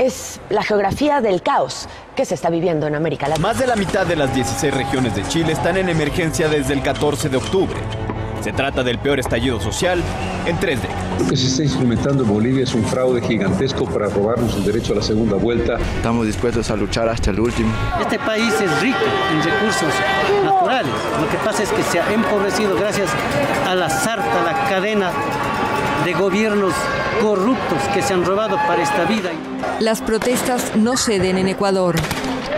[0.00, 1.86] Es la geografía del caos
[2.16, 3.48] que se está viviendo en América Latina.
[3.48, 6.82] Más de la mitad de las 16 regiones de Chile están en emergencia desde el
[6.82, 7.76] 14 de octubre.
[8.40, 10.02] Se trata del peor estallido social
[10.46, 11.20] en tres décadas.
[11.20, 14.94] Lo que se está instrumentando en Bolivia es un fraude gigantesco para robarnos el derecho
[14.94, 15.76] a la segunda vuelta.
[15.96, 17.70] Estamos dispuestos a luchar hasta el último.
[18.00, 19.92] Este país es rico en recursos
[20.42, 20.92] naturales.
[21.20, 23.10] Lo que pasa es que se ha empobrecido gracias
[23.68, 25.12] a la sarta, la cadena
[26.06, 26.72] de gobiernos
[27.22, 29.30] corruptos que se han robado para esta vida.
[29.80, 31.96] Las protestas no ceden en Ecuador.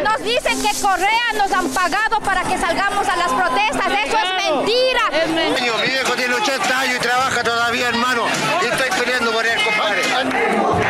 [0.02, 3.86] Nos dicen que Correa nos han pagado para que salgamos a las protestas.
[4.04, 5.00] Eso es mentira.
[5.12, 5.76] Es mentira.
[5.76, 8.24] Mi viejo tiene 80 años y trabaja todavía, hermano.
[8.60, 10.81] Y estoy peleando por él, compadre.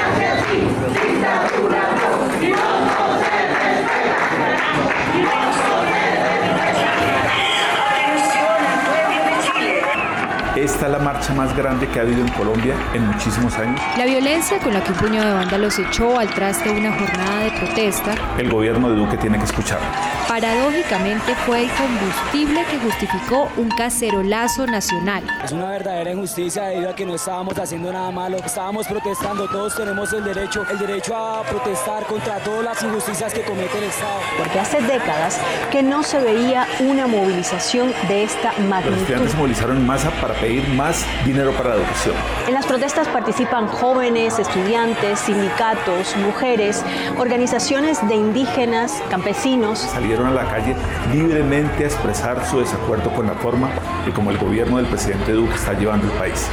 [10.62, 13.80] Esta es la marcha más grande que ha habido en Colombia en muchísimos años.
[13.98, 17.50] La violencia con la que un puño de vándalos echó al traste una jornada de
[17.50, 18.14] protesta.
[18.38, 19.80] El gobierno de Duque tiene que escuchar.
[20.28, 25.24] Paradójicamente fue el combustible que justificó un cacerolazo nacional.
[25.44, 29.74] Es una verdadera injusticia debido a que no estábamos haciendo nada malo, estábamos protestando, todos
[29.74, 34.20] tenemos el derecho, el derecho a protestar contra todas las injusticias que comete el Estado.
[34.38, 35.40] Porque hace décadas
[35.72, 38.92] que no se veía una movilización de esta magnitud.
[38.92, 42.14] Los estudiantes se movilizaron en masa para pedir más dinero para la educación.
[42.46, 46.84] En las protestas participan jóvenes, estudiantes, sindicatos, mujeres,
[47.18, 49.78] organizaciones de indígenas, campesinos.
[49.78, 50.76] Salieron a la calle
[51.12, 53.70] libremente a expresar su desacuerdo con la forma
[54.04, 56.46] de cómo el gobierno del presidente Duque está llevando el país.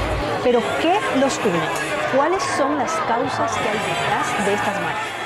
[0.43, 1.59] Pero ¿qué los une?
[2.15, 5.18] ¿Cuáles son las causas que hay detrás de estas marchas?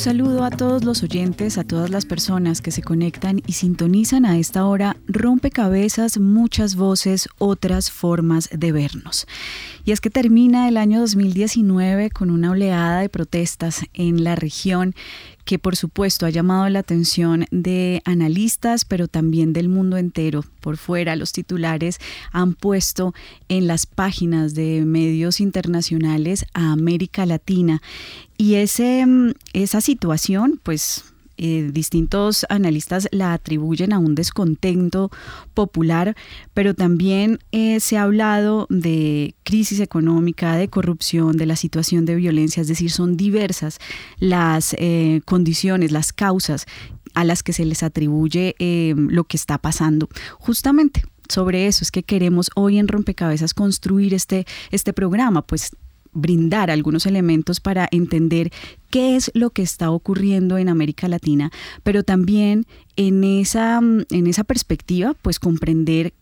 [0.00, 4.38] Saludo a todos los oyentes, a todas las personas que se conectan y sintonizan a
[4.38, 9.26] esta hora rompecabezas, muchas voces, otras formas de vernos.
[9.84, 14.94] Y es que termina el año 2019 con una oleada de protestas en la región
[15.50, 20.44] que por supuesto ha llamado la atención de analistas, pero también del mundo entero.
[20.60, 21.98] Por fuera, los titulares
[22.30, 23.14] han puesto
[23.48, 27.82] en las páginas de medios internacionales a América Latina.
[28.38, 29.04] Y ese,
[29.52, 31.02] esa situación, pues
[31.42, 35.10] eh, distintos analistas la atribuyen a un descontento
[35.54, 36.14] popular,
[36.52, 42.16] pero también eh, se ha hablado de crisis económica, de corrupción, de la situación de
[42.16, 43.78] violencia, es decir, son diversas
[44.18, 46.66] las eh, condiciones, las causas
[47.14, 48.54] a las que se les atribuye
[48.94, 50.10] lo que está pasando.
[50.38, 55.74] Justamente sobre eso es que queremos hoy en Rompecabezas construir este, este programa, pues
[56.12, 58.50] brindar algunos elementos para entender
[58.90, 61.50] qué es lo que está ocurriendo en América Latina,
[61.82, 62.66] pero también
[62.96, 66.12] en esa, en esa perspectiva, pues comprender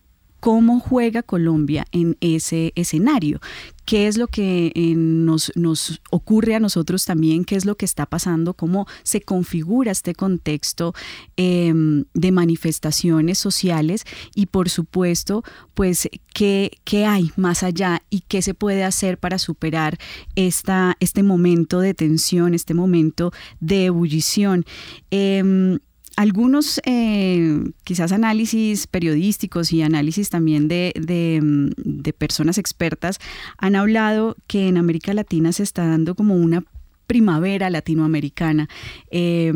[0.41, 3.41] cómo juega Colombia en ese escenario,
[3.85, 7.87] qué es lo que eh, nos, nos, ocurre a nosotros también, qué es lo que
[7.87, 10.95] está pasando, cómo se configura este contexto
[11.37, 14.05] em, de manifestaciones sociales
[14.35, 19.39] y por supuesto, pues qué, qué, hay más allá y qué se puede hacer para
[19.39, 19.99] superar
[20.37, 24.67] esta, este momento de tensión, este momento de ebullición.
[25.11, 25.79] Em,
[26.19, 33.21] algunos eh, quizás análisis periodísticos y análisis también de, de, personas expertas
[33.57, 36.65] han hablado que en América Latina se está dando como una
[37.09, 38.69] primavera latinoamericana
[39.11, 39.53] eh,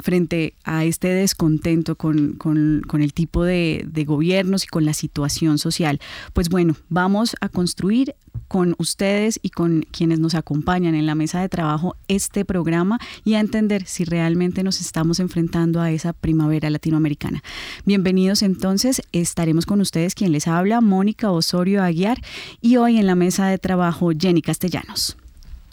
[0.00, 4.94] frente a este descontento con, con, con el tipo de, de, gobiernos y con la
[4.94, 6.00] situación social.
[6.32, 8.16] Pues bueno, vamos a construir
[8.48, 13.34] con ustedes y con quienes nos acompañan en la mesa de trabajo este programa y
[13.34, 17.42] a entender si realmente nos estamos enfrentando a esa primavera latinoamericana.
[17.84, 22.22] Bienvenidos entonces, estaremos con ustedes quien les habla, Mónica Osorio Aguiar
[22.62, 25.18] y hoy en la mesa de trabajo Jenny Castellanos.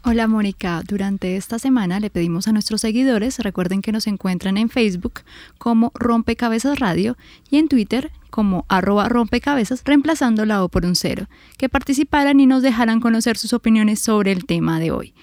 [0.06, 4.68] Hola Mónica, durante esta semana le pedimos a nuestros seguidores, recuerden que nos encuentran en
[4.68, 5.22] Facebook
[5.58, 7.16] como Rompecabezas Radio
[7.50, 11.28] y en Twitter como arroba rompecabezas reemplazando la O por un cero,
[11.58, 15.14] que participaran y nos dejaran conocer sus opiniones sobre el tema de hoy.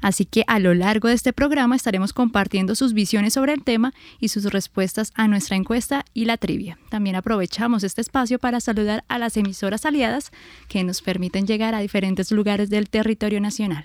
[0.00, 3.92] Así que a lo largo de este programa estaremos compartiendo sus visiones sobre el tema
[4.18, 6.78] y sus respuestas a nuestra encuesta y la trivia.
[6.88, 10.30] También aprovechamos este espacio para saludar a las emisoras aliadas
[10.68, 13.84] que nos permiten llegar a diferentes lugares del territorio nacional.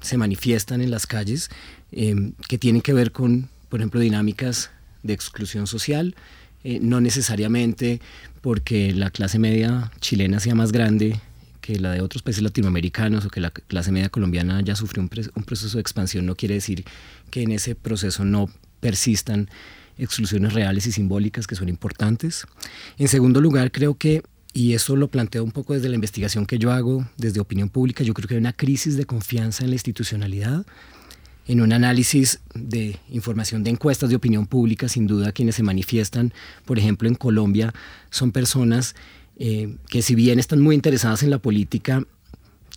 [0.00, 1.50] se manifiestan en las calles,
[1.90, 4.70] em, que tienen que ver con, por ejemplo, dinámicas
[5.02, 6.14] de exclusión social,
[6.62, 8.00] eh, no necesariamente
[8.40, 11.20] porque la clase media chilena sea más grande
[11.64, 15.08] que la de otros países latinoamericanos o que la clase media colombiana ya sufrió un,
[15.08, 16.84] proceso de expansión no quiere decir
[17.30, 18.50] que en ese proceso no
[18.80, 19.48] persistan
[19.96, 22.46] exclusiones reales y simbólicas que son importantes.
[22.98, 24.22] En segundo lugar, creo que,
[24.52, 28.04] y eso lo planteo un poco desde la investigación que yo hago, desde opinión pública,
[28.04, 30.66] yo creo que hay una crisis de confianza en la institucionalidad.
[31.46, 36.34] En un análisis de información de encuestas de opinión pública, sin duda quienes se manifiestan,
[36.66, 37.72] por ejemplo, en Colombia,
[38.10, 38.94] son personas
[39.36, 42.04] eh, que si bien están muy interesadas en la política,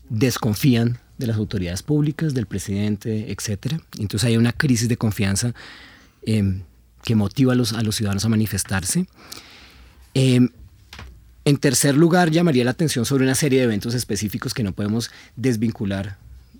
[0.09, 3.79] desconfían de las autoridades públicas, del presidente, etc.
[3.99, 5.53] Entonces hay una crisis de confianza
[6.23, 6.61] eh,
[7.03, 9.07] que motiva a los, a los, ciudadanos a manifestarse.
[10.13, 10.49] Eh,
[11.45, 15.11] en tercer lugar, llamaría la atención sobre una serie de eventos específicos que no podemos
[15.35, 16.17] desvincular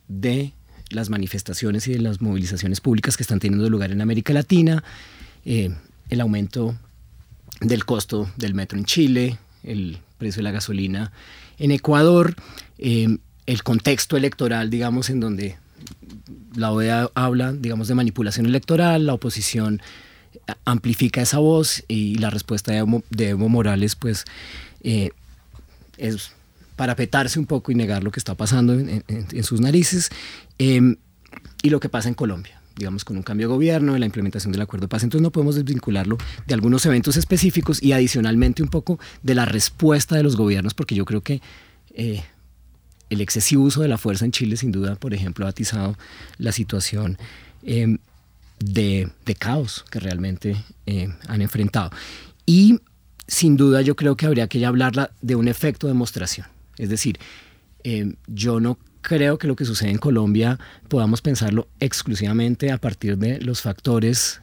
[0.07, 0.53] de
[0.89, 4.85] las manifestaciones y de las movilizaciones públicas que están teniendo lugar en América Latina,
[5.43, 6.77] el aumento
[7.59, 11.11] del costo del metro en Chile, el precio de la gasolina.
[11.59, 12.35] En Ecuador,
[12.77, 15.57] em, el contexto electoral, digamos, en donde
[16.55, 19.81] la OEA habla, digamos, de manipulación electoral, la oposición
[20.65, 24.25] amplifica esa voz y la respuesta de Evo, Morales, pues,
[24.81, 25.11] eh,
[25.97, 26.31] es
[26.75, 30.09] parapetarse un poco y negar lo que está pasando en, sus narices.
[30.57, 30.97] Em,
[31.63, 34.51] y lo que pasa en Colombia digamos, con un cambio de gobierno, en la implementación
[34.51, 35.03] del acuerdo de paz.
[35.03, 40.15] Entonces no podemos desvincularlo de algunos eventos específicos y adicionalmente un poco de la respuesta
[40.15, 41.41] de los gobiernos, porque yo creo que
[41.93, 42.23] eh,
[43.09, 45.97] el excesivo uso de la fuerza en Chile, sin duda, por ejemplo, ha atizado
[46.37, 47.17] la situación
[47.63, 47.97] em,
[48.59, 51.91] de, caos que realmente eh, han enfrentado.
[52.45, 52.79] Y
[53.27, 56.47] sin duda yo creo que habría que ya hablarla de un efecto de demostración.
[56.77, 57.19] Es decir,
[57.83, 63.17] em, yo no creo que lo que sucede en Colombia podamos pensarlo exclusivamente a partir
[63.17, 64.41] de los factores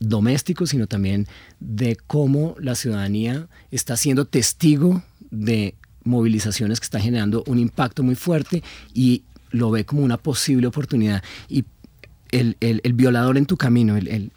[0.00, 1.26] domésticos, sino también
[1.60, 8.14] de cómo la ciudadanía está siendo testigo de movilizaciones que están generando un impacto muy
[8.14, 11.22] fuerte y lo ve como una posible oportunidad.
[11.48, 11.64] Y
[12.30, 12.56] el,
[12.94, 14.30] violador en tu camino, el,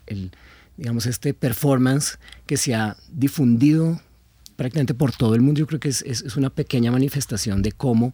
[0.78, 4.02] digamos, este performance que se ha difundido
[4.56, 8.14] prácticamente por todo el mundo, yo creo que es, es una pequeña manifestación de cómo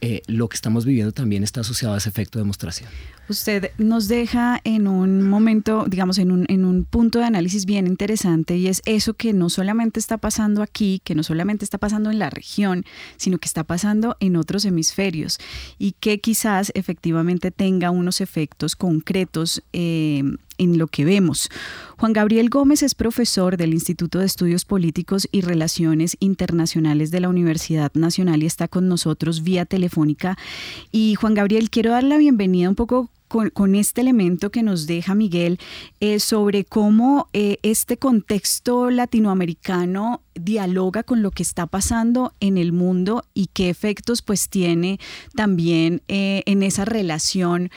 [0.00, 2.88] eh, lo que estamos viviendo también está asociado a ese efecto de demostración.
[3.28, 7.86] Usted nos deja en un momento, digamos, en un, en un punto de análisis bien
[7.86, 12.10] interesante y es eso que no solamente está pasando aquí, que no solamente está pasando
[12.10, 12.84] en la región,
[13.16, 15.38] sino que está pasando en otros hemisferios
[15.78, 20.22] y que quizás efectivamente tenga unos efectos concretos eh,
[20.58, 21.50] en lo que vemos.
[21.98, 27.28] Juan Gabriel Gómez es profesor del Instituto de Estudios Políticos y Relaciones Internacionales de la
[27.28, 30.36] Universidad Nacional y está con nosotros vía telefónica.
[30.92, 35.14] Y Juan Gabriel, quiero dar la bienvenida un poco con, este elemento que nos deja
[35.14, 35.58] Miguel
[36.00, 42.72] eh, sobre cómo eh, este contexto latinoamericano dialoga con lo que está pasando en el
[42.72, 44.98] mundo y qué efectos pues tiene
[45.34, 47.70] también eh, en esa relación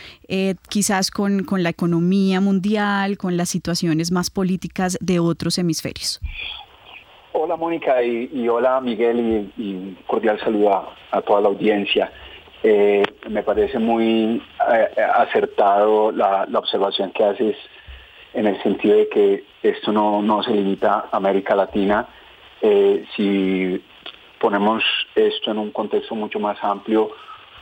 [0.70, 6.20] quizás con, con, la economía mundial, con las situaciones más políticas de otros hemisferios.
[7.34, 12.12] Hola Mónica y, hola Miguel y, y cordial saludo a toda la audiencia.
[12.62, 17.56] Eh, me parece muy eh, acertado la, observación que haces
[18.34, 22.08] en el sentido de que esto no, se limita a América Latina.
[22.62, 23.82] Eh, si
[24.40, 24.84] ponemos
[25.16, 27.12] esto en un contexto mucho más amplio,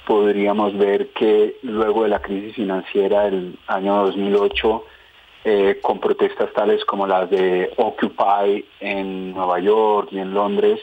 [0.06, 4.86] podríamos ver que luego de la crisis financiera del año 2008,
[5.82, 10.82] con protestas tales como las de Occupy en Nueva York y en Londres,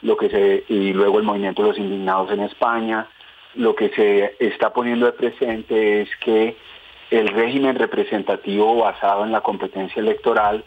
[0.00, 3.06] lo que se, y luego el movimiento de los indignados en España,
[3.56, 6.56] lo que se está poniendo de presente es que
[7.10, 10.64] el régimen representativo basado en la competencia electoral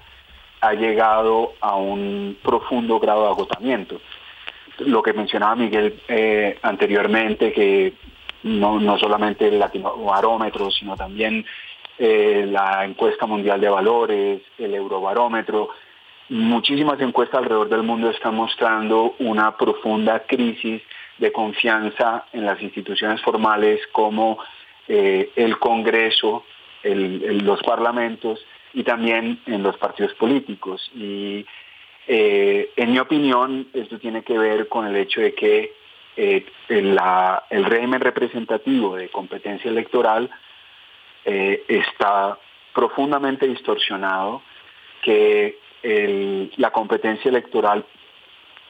[0.62, 4.02] ha llegado a un profundo grado de agotamiento.
[4.80, 7.94] Lo que mencionaba Miguel eh, anteriormente, que
[8.44, 11.46] no, no solamente el latinobarómetro, sino también
[11.98, 15.70] eh, la encuesta mundial de valores, el eurobarómetro,
[16.30, 20.82] muchísimas encuestas alrededor del mundo están mostrando una profunda crisis
[21.20, 24.40] de confianza en las instituciones formales como
[24.88, 26.46] eh, el Congreso,
[26.84, 28.40] los parlamentos
[28.74, 30.90] y también en los partidos políticos.
[30.96, 31.46] Y
[32.08, 35.74] eh, en mi opinión, esto tiene que ver con el hecho de que
[36.16, 40.30] eh, el régimen representativo de competencia electoral
[41.26, 42.40] está
[42.74, 44.42] profundamente distorsionado,
[45.04, 45.60] que
[46.58, 47.86] la competencia electoral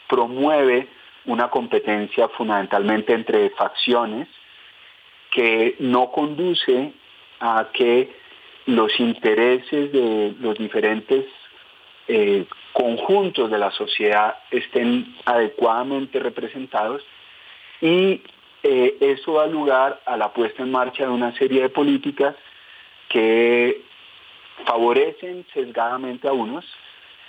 [0.10, 0.90] promueve
[1.30, 4.28] una competencia fundamentalmente entre facciones
[5.32, 6.92] que no conduce
[7.40, 8.12] a que
[8.66, 11.26] los intereses de los diferentes
[12.08, 17.04] eh, conjuntos de la sociedad estén adecuadamente representados
[17.80, 18.22] y
[18.64, 22.36] eh, eso da lugar a la puesta en marcha de una serie de políticas
[23.08, 23.84] que
[24.66, 26.66] favorecen sesgadamente a unos,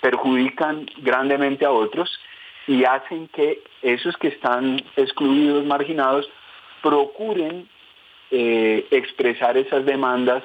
[0.01, 2.11] perjudican grandemente a otros
[2.71, 6.31] y hacen que esos que están excluidos, marginados,
[6.81, 7.69] procuren
[8.31, 10.45] eh, expresar esas demandas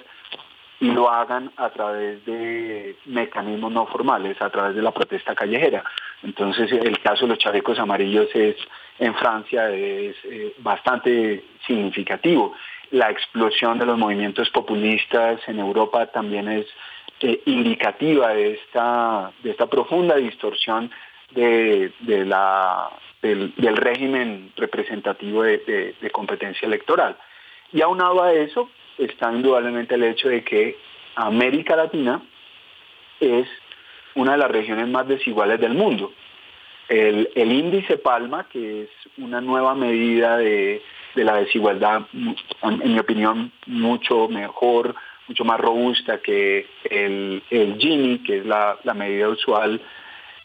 [0.80, 5.84] y lo hagan a través de mecanismos no formales, a través de la protesta callejera.
[6.24, 8.56] Entonces el caso de los chalecos amarillos es
[8.98, 12.56] en Francia es eh, bastante significativo.
[12.90, 16.66] La explosión de los movimientos populistas en Europa también es
[17.20, 20.90] eh, indicativa de esta, de esta profunda distorsión
[21.36, 22.90] de, la,
[23.22, 27.18] del, régimen representativo de, competencia electoral.
[27.72, 30.78] Y aunado a eso está indudablemente el hecho de que
[31.16, 32.22] América Latina
[33.20, 33.48] es
[34.16, 36.14] una de las regiones más desiguales del mundo.
[36.88, 40.82] El, índice Palma, que es una nueva medida de,
[41.16, 44.96] la desigualdad, en mi opinión, mucho mejor,
[45.28, 49.82] mucho más robusta que el, el Gini, que es la medida usual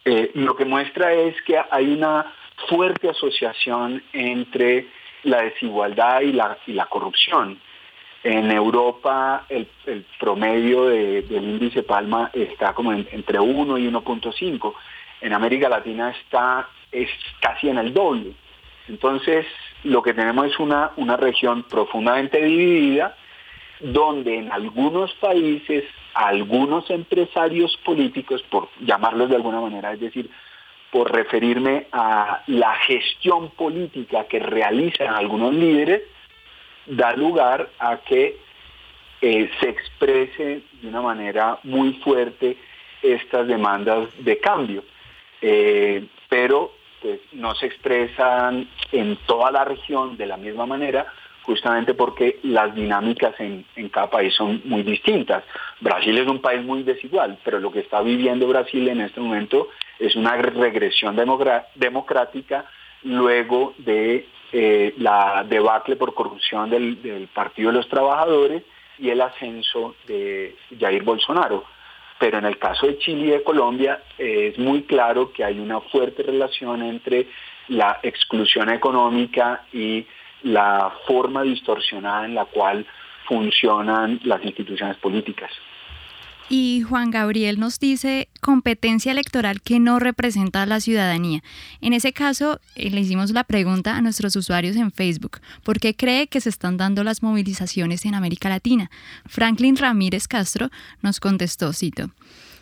[0.05, 2.33] eh, lo que muestra es que hay una
[2.69, 4.87] fuerte asociación entre
[5.25, 7.61] la desigualdad y la, y la corrupción.
[8.23, 9.67] En Europa el,
[10.19, 14.75] promedio del índice Palma está como entre 1 y 1.5.
[15.23, 17.09] En América Latina está es
[17.41, 18.33] casi en el doble.
[18.89, 19.47] Entonces
[19.85, 23.17] lo que tenemos es una, una región profundamente dividida
[23.81, 25.85] donde en algunos países
[26.15, 30.31] algunos empresarios políticos, por llamarlos de alguna manera, es decir,
[30.91, 36.03] por referirme a la gestión política que realizan algunos líderes,
[36.87, 38.39] da lugar a que
[39.21, 42.57] eh, se exprese de una manera muy fuerte
[43.03, 44.83] estas demandas de cambio.
[45.41, 51.13] Eh, pero pues, no se expresan en toda la región de la misma manera
[51.51, 55.43] justamente porque las dinámicas en, cada país son muy distintas.
[55.81, 59.67] Brasil es un país muy desigual, pero lo que está viviendo Brasil en este momento
[59.99, 61.17] es una regresión
[61.75, 62.67] democrática
[63.03, 68.63] luego de eh, la debacle por corrupción del, Partido de los Trabajadores
[69.01, 71.65] y el ascenso de Jair Bolsonaro.
[72.21, 75.81] Pero en el caso de Chile y de Colombia es muy claro que hay una
[75.81, 77.27] fuerte relación entre
[77.67, 80.07] la exclusión económica y
[80.43, 82.87] la forma distorsionada en la cual
[83.27, 85.51] funcionan las instituciones políticas.
[86.53, 91.45] Y Juan Gabriel nos dice competencia electoral que no representa a la ciudadanía.
[91.81, 95.95] En ese caso, eh, le hicimos la pregunta a nuestros usuarios en Facebook, ¿por qué
[95.95, 98.91] cree que se están dando las movilizaciones en América Latina?
[99.27, 100.71] Franklin Ramírez Castro
[101.03, 102.11] nos contestó, cito,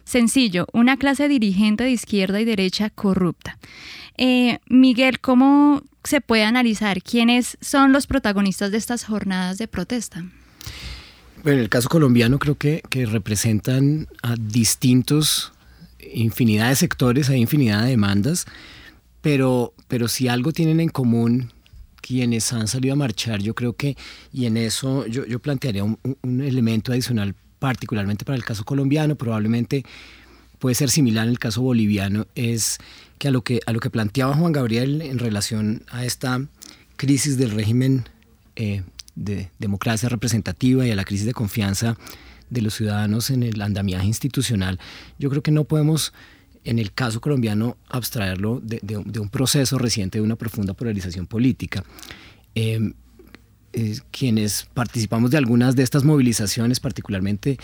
[0.08, 3.58] Sencillo, una clase dirigente de izquierda y derecha corrupta.
[4.16, 10.24] Eh, Miguel, ¿cómo se puede analizar quiénes son los protagonistas de estas jornadas de protesta?
[11.42, 15.52] Bueno, en el caso colombiano creo que, representan a distintos,
[16.14, 18.46] infinidad de sectores, hay infinidad de demandas,
[19.20, 21.52] pero, pero si algo tienen en común
[22.00, 23.94] quienes han salido a marchar, yo creo que,
[24.32, 25.98] y en eso yo, yo plantearía un,
[26.40, 29.84] elemento adicional particularmente para el caso colombiano, probablemente
[30.58, 32.78] puede ser similar en el caso boliviano, es
[33.18, 36.40] que a lo que, a lo que planteaba Juan Gabriel en relación a esta
[36.96, 38.08] crisis del régimen
[38.56, 38.82] eh,
[39.14, 41.96] de democracia representativa y a la crisis de confianza
[42.50, 44.78] de los ciudadanos en el andamiaje institucional,
[45.18, 46.12] yo creo que no podemos,
[46.64, 51.84] en el caso colombiano, abstraerlo de, un proceso reciente de una profunda polarización política.
[53.72, 57.58] Em, quienes participamos de algunas de estas movilizaciones, particularmente,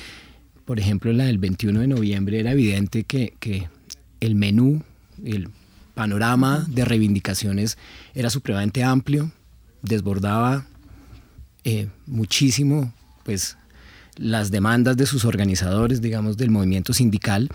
[0.64, 3.68] por ejemplo, la del 21 de noviembre, era evidente que,
[4.20, 4.82] el menú,
[5.24, 5.48] el
[5.94, 7.78] panorama de reivindicaciones
[8.14, 9.30] era supremamente amplio,
[9.82, 10.66] desbordaba
[11.64, 12.92] eh, muchísimo
[13.22, 13.56] pues,
[14.16, 17.50] las demandas de sus organizadores, digamos, del movimiento sindical,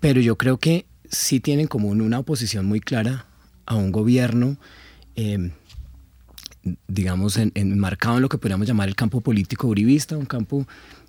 [0.00, 3.26] pero yo creo que sí tienen como una oposición muy clara
[3.66, 4.58] a un gobierno,
[5.16, 5.50] eh,
[6.88, 10.66] digamos, enmarcado en lo que podríamos llamar el campo político uribista, un campo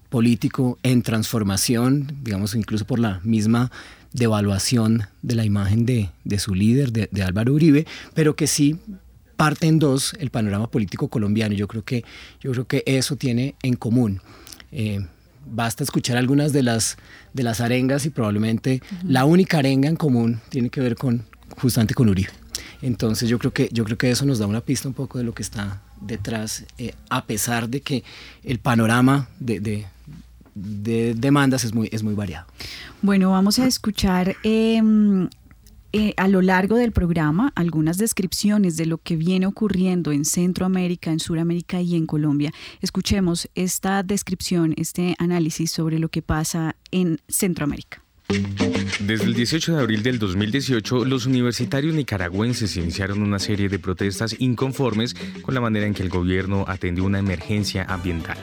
[0.10, 3.72] político en transformación, digamos, incluso por la misma
[4.14, 6.10] devaluación de la imagen de,
[6.40, 8.80] su líder, de, de Álvaro Uribe, pero que sí
[9.36, 11.54] parte en dos el panorama político colombiano.
[11.54, 12.04] Yo creo que,
[12.40, 14.22] yo creo que eso tiene en común.
[14.72, 15.06] Eh,
[15.46, 16.98] basta escuchar algunas de las,
[17.34, 21.26] de las arengas y probablemente la única arenga en común tiene que ver con
[21.58, 22.32] justamente con Uribe.
[22.86, 25.24] Entonces yo creo que yo creo que eso nos da una pista un poco de
[25.24, 28.04] lo que está detrás, eh, a pesar de que
[28.44, 29.88] el panorama de,
[30.54, 32.46] de, demandas es muy, es muy variado.
[33.02, 35.28] Bueno, vamos a escuchar em,
[35.94, 41.10] eh, a lo largo del programa algunas descripciones de lo que viene ocurriendo en Centroamérica,
[41.10, 42.54] en Sudamérica y en Colombia.
[42.82, 48.05] Escuchemos esta descripción, este análisis sobre lo que pasa en Centroamérica.
[48.28, 54.36] Desde el 18 de abril del 2018, los universitarios nicaragüenses iniciaron una serie de protestas
[54.40, 58.38] inconformes con la manera en que el gobierno atendió una emergencia ambiental.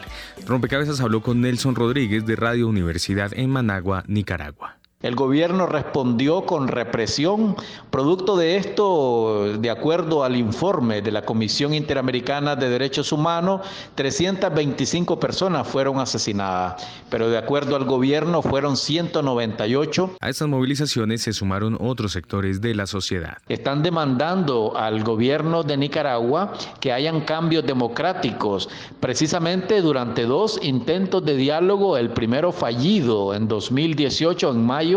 [0.46, 4.81] Rompecabezas habló con Nelson Rodríguez de Radio Universidad en Managua, Nicaragua.
[5.02, 7.56] El gobierno respondió con represión.
[7.90, 13.62] Producto de esto, de acuerdo al informe de la Comisión Interamericana de Derechos Humanos,
[13.96, 20.16] 325 personas fueron asesinadas, pero de acuerdo al gobierno fueron 198.
[20.20, 23.38] A estas movilizaciones se sumaron otros sectores de la sociedad.
[23.48, 28.68] Están demandando al gobierno de Nicaragua que hayan cambios democráticos,
[29.00, 34.91] precisamente durante dos intentos de diálogo, el primero fallido en 2018, en mayo,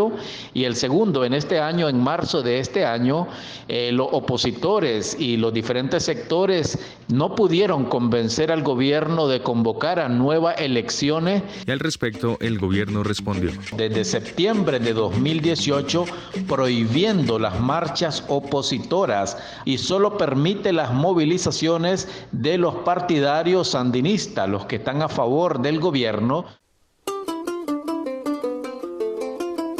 [0.54, 3.26] y el segundo en este año, en marzo de este año,
[3.68, 6.78] eh, los opositores y los diferentes sectores
[7.08, 11.42] no pudieron convencer al gobierno de convocar a nuevas elecciones.
[11.66, 13.50] Y al respecto, el gobierno respondió.
[13.76, 16.04] Desde septiembre de 2018,
[16.48, 24.76] prohibiendo las marchas opositoras y solo permite las movilizaciones de los partidarios sandinistas, los que
[24.76, 26.44] están a favor del gobierno.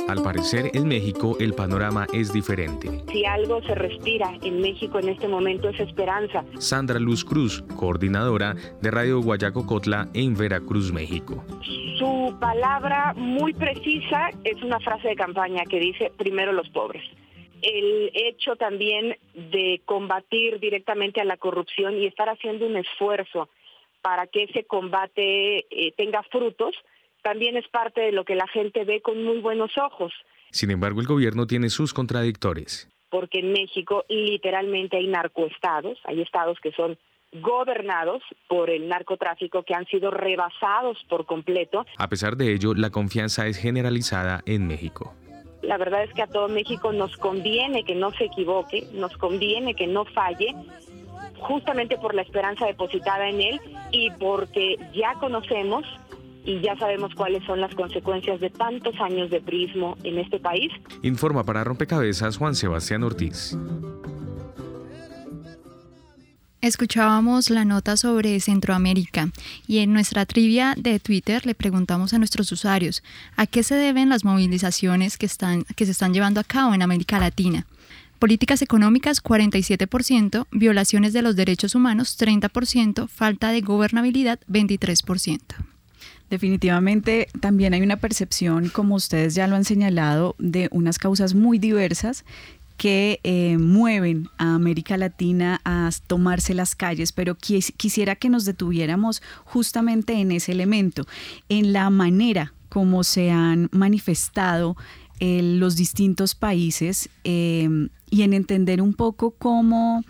[0.09, 2.88] Al parecer, en México el panorama es diferente.
[3.11, 6.45] Si algo se respira en México en este momento es esperanza.
[6.59, 11.45] Sandra Luz Cruz, coordinadora de Radio Guayaco Cotla en Veracruz, México.
[11.99, 17.03] Su palabra muy precisa es una frase de campaña que dice primero los pobres.
[17.62, 23.49] El hecho también de combatir directamente a la corrupción y estar haciendo un esfuerzo
[24.03, 26.77] para que ese combate eh, tenga frutos,
[27.27, 30.12] también es parte de lo que la gente ve con muy buenos ojos.
[30.53, 32.89] Sin embargo, el gobierno tiene sus contradictores.
[33.11, 36.97] Porque en México literalmente hay narcoestados, hay estados que son
[37.33, 41.85] gobernados por el narcotráfico que han sido rebasados por completo.
[41.99, 45.12] A pesar de ello, la confianza es generalizada en México.
[45.62, 49.75] La verdad es que a todo México nos conviene que no se equivoque, nos conviene
[49.75, 50.55] que no falle,
[51.41, 53.61] justamente por la esperanza depositada en él
[53.91, 55.85] y porque ya conocemos
[56.47, 60.73] y ya sabemos cuáles son las consecuencias de tantos años de prismo en este país.
[61.03, 63.59] Informa para Rompecabezas Juan Sebastián Ortiz.
[66.63, 69.29] Escuchábamos la nota sobre Centroamérica
[69.69, 73.03] y en nuestra trivia de Twitter le preguntamos a nuestros usuarios
[73.37, 76.83] a qué se deben las movilizaciones que, están, que se están llevando a cabo en
[76.83, 77.67] América Latina.
[78.19, 85.41] Políticas económicas 47%, violaciones de los derechos humanos 30%, falta de gobernabilidad 23%.
[86.31, 91.59] Definitivamente también hay una percepción, como ustedes ya lo han señalado, de unas causas muy
[91.59, 92.25] diversas
[92.77, 99.23] que eh, mueven a América Latina a tomarse las calles, pero quisiera que nos detuviéramos
[99.45, 101.07] justamente en ese elemento,
[101.49, 104.77] en la manera como se han manifestado
[105.21, 107.69] eh, los distintos países eh,
[108.11, 110.05] y en entender un poco cómo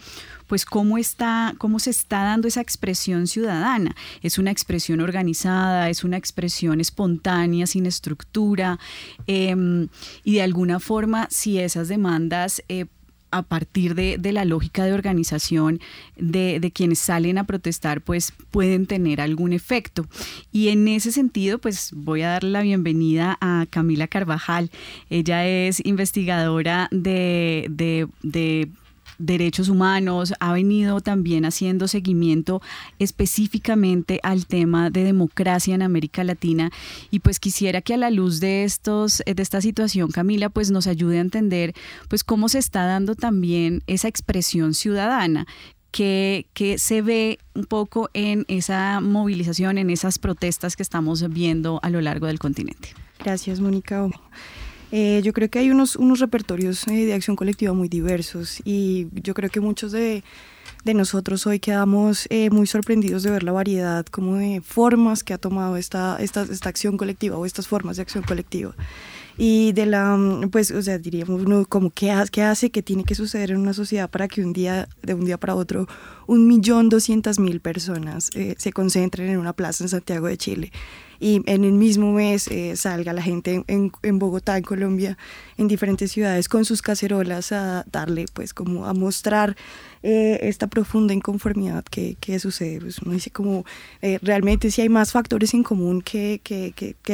[0.46, 3.94] pues cómo está, cómo se está dando esa expresión ciudadana.
[4.22, 8.78] Es una expresión organizada, es una expresión espontánea, sin estructura,
[9.26, 9.88] em,
[10.24, 12.86] y de alguna forma, si esas demandas eh,
[13.30, 15.80] a partir de, la lógica de organización
[16.16, 20.06] de, quienes salen a protestar, pues pueden tener algún efecto.
[20.52, 24.70] Y en ese sentido, pues voy a dar la bienvenida a Camila Carvajal.
[25.10, 28.70] Ella es investigadora de, de
[29.18, 32.62] derechos humanos, ha venido también haciendo seguimiento
[32.98, 36.70] específicamente al tema de democracia en América Latina
[37.10, 40.86] y pues quisiera que a la luz de estos de esta situación Camila pues nos
[40.86, 41.74] ayude a entender
[42.08, 45.46] pues cómo se está dando también esa expresión ciudadana
[45.90, 51.80] que, que, se ve un poco en esa movilización, en esas protestas que estamos viendo
[51.82, 52.90] a lo largo del continente.
[53.24, 54.06] Gracias, Mónica.
[54.92, 59.08] Eh, yo creo que hay unos, unos repertorios eh, de acción colectiva muy diversos y
[59.12, 60.22] yo creo que muchos de,
[60.84, 65.34] de nosotros hoy quedamos eh, muy sorprendidos de ver la variedad como de formas que
[65.34, 68.74] ha tomado esta, esta, esta acción colectiva o estas formas de acción colectiva
[69.38, 73.04] y de la, mm, pues, o sea, diríamos uno como qué, qué hace, qué tiene
[73.04, 75.86] que suceder en una sociedad para que un día, de un día para otro,
[76.26, 80.72] un millón doscientas mil personas se concentren en una plaza en Santiago de Chile
[81.18, 85.16] y en el mismo mes eh, salga la gente en, en, Bogotá, en Colombia,
[85.56, 89.56] en diferentes ciudades con sus cacerolas a darle, pues como a mostrar
[90.08, 92.78] eh, esta profunda inconformidad que, sucede.
[92.78, 93.64] Pues uno dice como
[94.02, 96.40] eh, realmente si hay más factores en común que,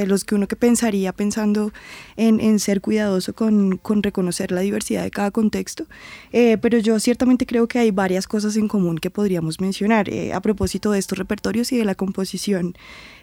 [0.06, 1.72] los que uno que pensaría pensando
[2.18, 5.86] en, ser cuidadoso con, con, reconocer la diversidad de cada contexto.
[6.30, 10.90] pero yo ciertamente creo que hay varias cosas en común que podríamos mencionar a propósito
[10.90, 12.74] de estos repertorios y de la composición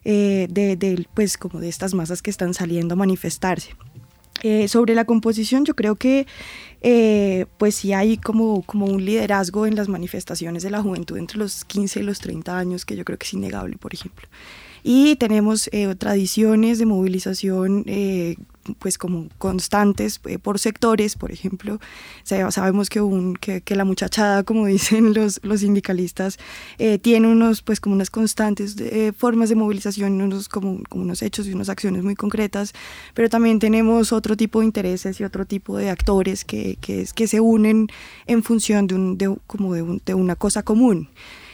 [0.04, 3.76] de, pues como de estas masas que están saliendo a manifestarse.
[4.42, 6.26] Eh, sobre la composición, yo creo que
[6.82, 11.38] eh, pues sí hay como, como un liderazgo en las manifestaciones de la juventud entre
[11.38, 14.28] los 15 y los 30 años, que yo creo que es innegable, por ejemplo.
[14.84, 17.84] Y tenemos eh, tradiciones de movilización
[18.78, 21.80] pues como constantes eh, por sectores, por ejemplo,
[22.24, 26.38] sabemos que, un, que, la muchachada, como dicen los, los sindicalistas,
[26.78, 31.22] eh, tiene unos, pues como unas constantes eh, formas de movilización, unos, como, como, unos
[31.22, 32.74] hechos y unas acciones muy concretas,
[33.14, 37.28] pero también tenemos otro tipo de intereses y otro tipo de actores que, que, que
[37.28, 37.88] se unen
[38.28, 41.10] en función de, un, de, como de, de una cosa común.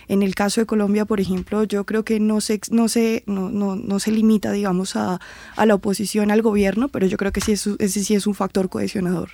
[0.08, 3.50] En el caso de Colombia, por ejemplo, yo creo que no se, no se, no,
[3.50, 5.20] no, no se limita, digamos, a,
[5.56, 8.36] a, la oposición al gobierno, pero yo creo que sí es, ese sí es un
[8.36, 9.30] factor cohesionador.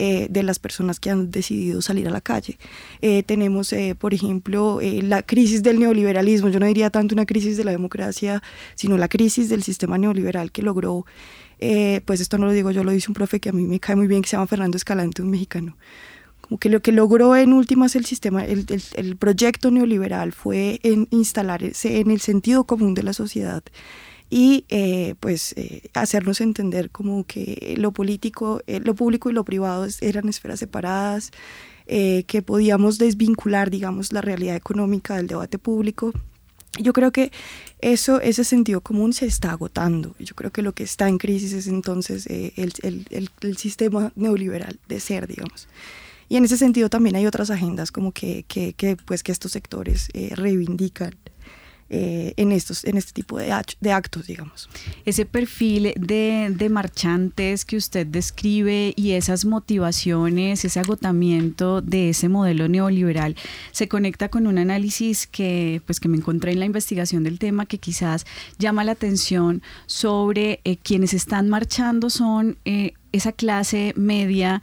[0.00, 2.58] Eh, de las personas que han decidido salir a la calle.
[3.00, 7.56] Eh, tenemos, eh, por ejemplo, la crisis del neoliberalismo, yo no diría tanto una crisis
[7.56, 8.42] de la democracia,
[8.74, 11.06] sino la crisis del sistema neoliberal que logró,
[12.04, 13.94] pues esto no lo digo yo, lo dice un profe que a mí me cae
[13.94, 15.76] muy bien, que se llama Fernando Escalante, un mexicano
[16.44, 21.08] como que lo que logró en últimas el sistema, el, el, proyecto neoliberal fue en
[21.10, 23.62] instalarse en el sentido común de la sociedad
[24.28, 29.42] y eh, pues eh, hacernos entender como que lo político, eh, lo público y lo
[29.44, 31.30] privado eran esferas separadas,
[31.86, 36.12] que podíamos desvincular, digamos, la realidad económica del debate público.
[36.78, 37.30] Yo creo que
[37.80, 40.14] eso, ese sentido común se está agotando.
[40.18, 44.78] Yo creo que lo que está en crisis es entonces el, el, el sistema neoliberal
[44.88, 45.68] de ser, digamos.
[46.34, 50.08] Y en ese sentido también hay otras agendas como que, que, pues que estos sectores
[50.14, 51.14] eh, reivindican
[51.90, 54.68] eh, en, estos, en este tipo de, de, actos, digamos.
[55.04, 62.28] Ese perfil de, de, marchantes que usted describe y esas motivaciones, ese agotamiento de ese
[62.28, 63.36] modelo neoliberal,
[63.70, 67.64] se conecta con un análisis que, pues, que me encontré en la investigación del tema
[67.64, 68.26] que quizás
[68.58, 72.58] llama la atención sobre eh, quienes están marchando son
[73.12, 74.60] esa clase media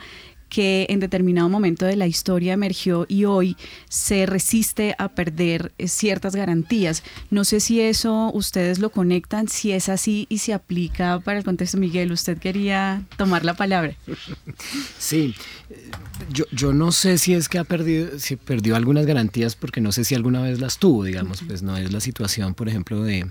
[0.52, 3.56] que en determinado momento de la historia emergió y hoy
[3.88, 7.04] se resiste a perder eh, ciertas garantías.
[7.30, 11.46] No sé si eso ustedes lo conectan, si es así y se aplica para el
[11.46, 11.78] contexto.
[11.78, 13.96] Miguel, usted quería tomar la palabra.
[15.00, 15.36] Sí,
[16.32, 19.92] yo, yo no sé si es que ha perdido, si perdió algunas garantías porque no
[19.92, 23.30] sé si alguna vez las tuvo, digamos, pues no es la situación, por ejemplo, de,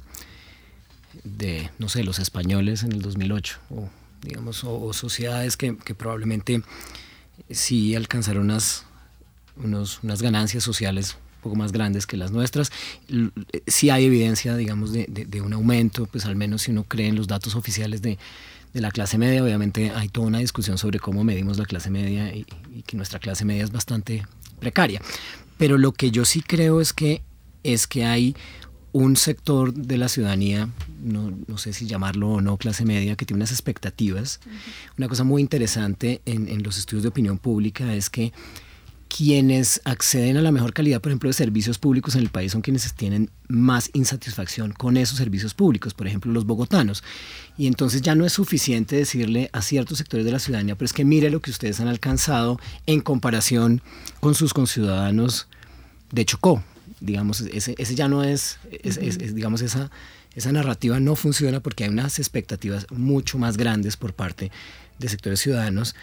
[1.24, 3.88] de no sé, los españoles en el 2008 o
[4.22, 6.62] digamos, o, sociedades que, que probablemente
[7.48, 8.85] sí alcanzar unas,
[9.57, 12.70] unas ganancias sociales un poco más grandes que las nuestras.
[13.66, 17.16] Sí hay evidencia, digamos, de, de, un aumento, pues al menos si uno cree en
[17.16, 18.18] los datos oficiales de,
[18.74, 22.35] de, la clase media, obviamente hay toda una discusión sobre cómo medimos la clase media
[22.35, 24.26] y, y, que nuestra clase media es bastante
[24.59, 25.00] precaria.
[25.57, 27.22] Pero lo que yo sí creo es que,
[27.62, 28.37] es que hay
[28.92, 30.68] un sector de la ciudadanía,
[31.03, 34.40] no, no, sé si llamarlo o no clase media, que tiene unas expectativas.
[34.98, 38.33] Una cosa muy interesante en, en, los estudios de opinión pública es que
[39.11, 42.62] quienes acceden a la mejor calidad, por ejemplo, de servicios públicos en el país son
[42.62, 47.03] quienes tienen más insatisfacción con esos servicios públicos, por ejemplo, los bogotanos.
[47.59, 50.92] Y entonces ya no es suficiente decirle a ciertos sectores de la ciudadanía, pero es
[50.92, 53.83] que mire lo que ustedes han alcanzado en comparación
[54.20, 55.48] con sus conciudadanos
[56.12, 56.62] de Chocó,
[57.00, 58.58] digamos, ese, ese ya no es,
[59.34, 59.90] digamos, esa,
[60.34, 64.50] esa narrativa no funciona porque hay unas expectativas mucho más grandes por parte
[64.98, 65.94] de sectores ciudadanos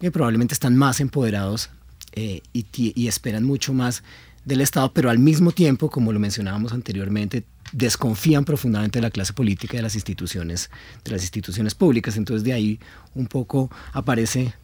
[0.00, 1.70] que probablemente están más empoderados
[2.12, 4.02] eh, y, y, esperan mucho más
[4.44, 9.32] del Estado, pero al mismo tiempo, como lo mencionábamos anteriormente, desconfían profundamente de la clase
[9.32, 10.70] política y de las instituciones,
[11.04, 12.16] de las instituciones públicas.
[12.16, 12.80] Entonces de ahí
[13.14, 14.54] un poco aparece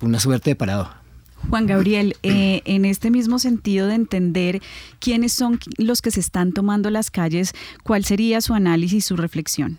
[0.00, 0.90] una suerte de parado
[1.48, 4.60] Juan Gabriel, eh, en este mismo sentido de entender
[5.00, 9.78] quiénes son los que se están tomando las calles, ¿cuál sería su análisis, su reflexión?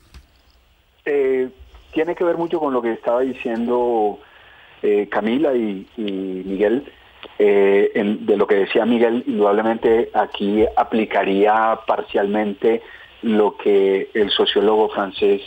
[1.05, 1.49] Eh,
[1.93, 4.19] tiene que ver mucho con lo que estaba diciendo
[4.81, 6.91] eh, Camila y, Miguel.
[7.37, 12.81] de lo que decía Miguel, indudablemente aquí aplicaría parcialmente
[13.21, 15.41] lo que el sociólogo francés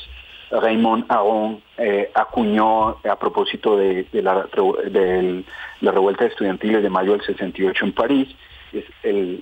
[0.50, 4.46] Raymond Aron eh, acuñó a propósito de, la,
[5.80, 8.28] revuelta estudiantil de mayo del 68 en París,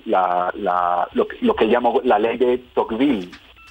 [0.05, 3.29] lo, que llamó la ley de Tocqueville,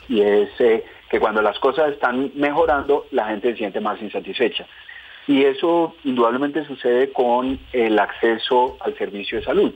[0.09, 4.67] y es eh, que cuando las cosas están mejorando, la gente se siente más insatisfecha.
[5.27, 9.73] Y eso indudablemente sucede con el acceso al servicio de salud.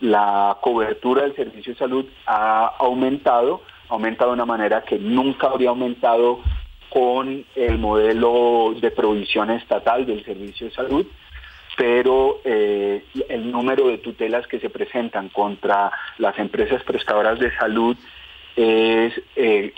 [0.00, 5.48] La cobertura del servicio de salud ha aumentado, ha aumentado de una manera que nunca
[5.48, 6.40] habría aumentado
[6.94, 11.04] con el modelo de provisión estatal del servicio de salud,
[11.76, 17.96] pero eh, el número de tutelas que se presentan contra las empresas prestadoras de salud
[18.54, 19.74] es, eh,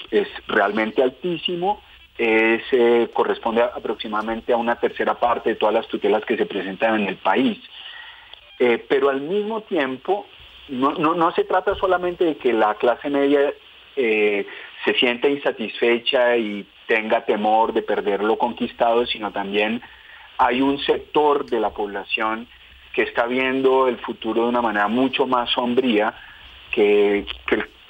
[0.47, 1.81] realmente altísimo,
[2.19, 7.01] es, eh, corresponde aproximadamente a una tercera parte de todas las tutelas que se presentan
[7.01, 7.59] en el país.
[8.89, 10.27] pero al mismo tiempo,
[10.69, 13.53] no, no, no, se trata solamente de que la clase media
[13.95, 19.83] se sienta insatisfecha y tenga temor de perder lo conquistado, sino también
[20.39, 22.47] hay un sector de la población
[22.93, 26.15] que está viendo el futuro de una manera mucho más sombría
[26.71, 27.27] que,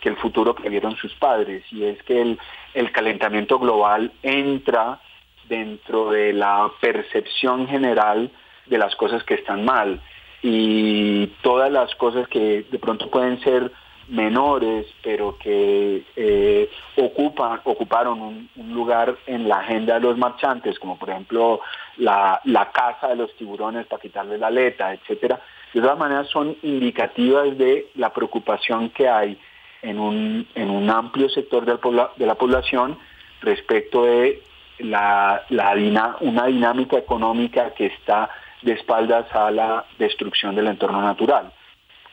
[0.03, 1.65] el, futuro que vieron sus padres.
[1.71, 2.37] Y es que
[2.75, 5.01] el, calentamiento global entra
[5.49, 8.31] dentro de la percepción general
[8.67, 10.01] de las cosas que están mal
[10.43, 13.71] y todas las cosas que de pronto pueden ser
[14.09, 20.99] menores, pero que eh, ocupan, ocuparon un, lugar en la agenda de los marchantes, como
[20.99, 21.61] por ejemplo
[21.97, 25.40] la, la caza de los tiburones para quitarle la aleta, etcétera,
[25.73, 29.38] de todas maneras son indicativas de la preocupación que hay
[29.83, 32.99] en un, en un amplio sector de la, de la población
[33.40, 34.42] respecto de
[34.79, 35.75] la, la
[36.21, 38.31] una dinámica económica que está
[38.62, 41.53] de espaldas a la destrucción del entorno natural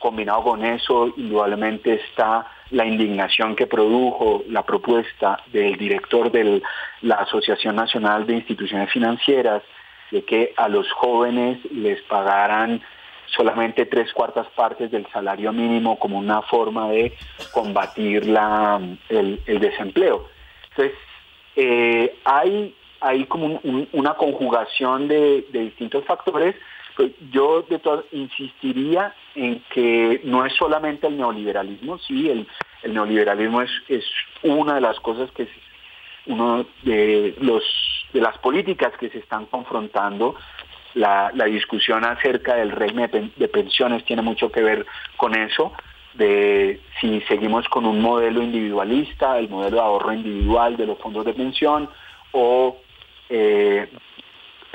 [0.04, 6.60] combinado con eso, indudablemente está la indignación que produjo la propuesta del director de
[7.00, 9.62] la Asociación Nacional de Instituciones Financieras
[10.10, 12.82] de que a los jóvenes les pagaran
[13.28, 17.14] solamente tres cuartas partes del salario mínimo como una forma de
[17.52, 20.28] combatir la, el, desempleo.
[20.68, 20.98] Entonces,
[21.56, 23.58] eh, hay, hay como
[23.92, 26.54] una conjugación de distintos factores
[27.30, 32.46] yo de todo insistiría en que no es solamente el neoliberalismo, sí, el,
[32.92, 34.04] neoliberalismo es, es,
[34.42, 35.48] una de las cosas que
[36.26, 37.62] uno de los
[38.12, 40.36] de las políticas que se están confrontando.
[40.94, 45.72] La, la discusión acerca del régimen de pensiones tiene mucho que ver con eso,
[46.14, 51.24] de si seguimos con un modelo individualista, el modelo de ahorro individual de los fondos
[51.24, 51.90] de pensión,
[52.30, 52.76] o
[53.28, 53.88] eh,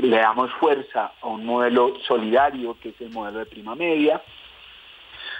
[0.01, 4.21] le damos fuerza a un modelo solidario, que es el modelo de prima media,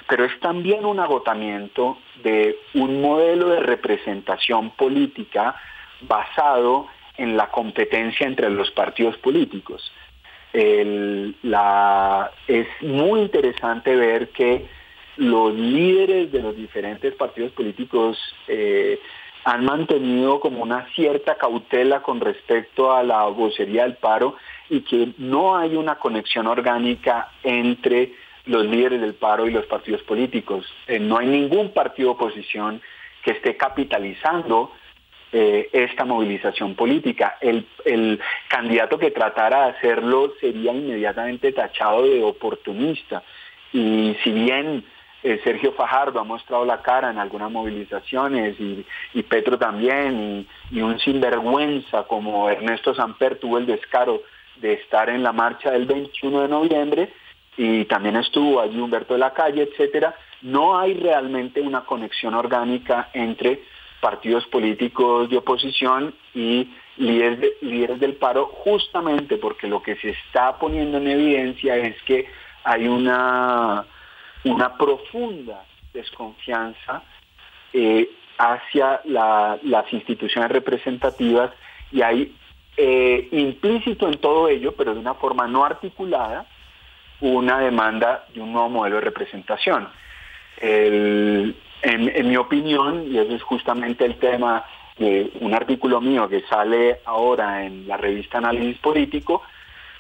[0.08, 5.56] pero es también un agotamiento de un modelo de representación política
[6.02, 9.92] basado en la competencia entre los partidos políticos.
[10.54, 11.36] es
[12.82, 14.68] muy interesante ver que
[15.18, 18.18] los líderes de los diferentes partidos políticos
[18.48, 19.00] eh,
[19.44, 24.36] han mantenido como una cierta cautela con respecto a la vocería del paro
[24.70, 28.14] y que no hay una conexión orgánica entre
[28.46, 30.66] los líderes del paro y los partidos políticos.
[30.88, 32.82] Eh, no hay ningún partido oposición
[33.24, 34.72] que esté capitalizando
[35.32, 37.38] eh, esta movilización política.
[37.40, 43.24] El, el, candidato que tratara de hacerlo sería inmediatamente tachado de oportunista.
[43.72, 44.84] Y si bien
[45.22, 51.00] eh, Sergio Fajardo ha mostrado la cara en algunas movilizaciones y, Petro también, y, un
[51.00, 54.22] sinvergüenza como Ernesto Samper tuvo el descaro
[54.58, 57.14] de estar en la marcha del 21 de noviembre
[57.58, 63.10] y también estuvo allí Humberto de la Calle, etcétera, no hay realmente una conexión orgánica
[63.14, 63.62] entre
[64.00, 70.58] partidos políticos de oposición y líderes, líderes del paro, justamente porque lo que se está
[70.58, 72.28] poniendo en evidencia es que
[72.64, 73.86] hay una
[74.44, 77.04] una profunda desconfianza
[77.74, 81.52] eh, hacia las instituciones representativas
[81.92, 82.36] y hay
[82.78, 86.46] eh, implícito en todo ello, pero de una forma no articulada,
[87.20, 89.90] una demanda de un nuevo modelo de representación.
[90.62, 91.56] en,
[92.30, 94.66] mi opinión, y ese es justamente el tema
[94.98, 99.42] de un artículo mío que sale ahora en la revista Análisis Político,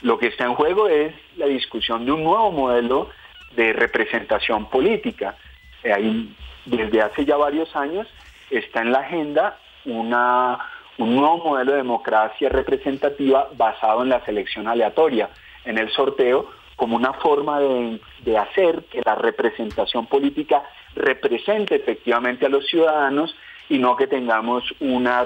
[0.02, 3.10] lo que está en juego es la discusión de un nuevo modelo
[3.56, 5.36] de representación política.
[5.84, 6.28] Eh,
[6.66, 8.08] desde hace ya varios años
[8.50, 10.60] está en la agenda una,
[10.98, 15.30] un nuevo modelo de democracia representativa basado en la selección aleatoria,
[15.66, 20.64] en el sorteo, como una forma de, hacer que la representación política
[20.96, 23.36] represente efectivamente a los ciudadanos
[23.68, 25.26] y no que tengamos una,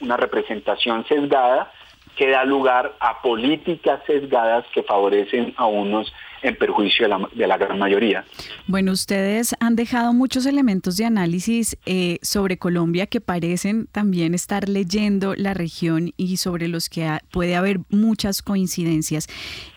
[0.00, 1.72] una representación sesgada
[2.16, 7.78] que da lugar a políticas sesgadas que favorecen a unos en perjuicio de la, gran
[7.78, 8.24] mayoría.
[8.66, 14.68] Bueno, ustedes han dejado muchos elementos de análisis eh, sobre Colombia que parecen también estar
[14.68, 19.26] leyendo la región y sobre los que puede haber muchas coincidencias.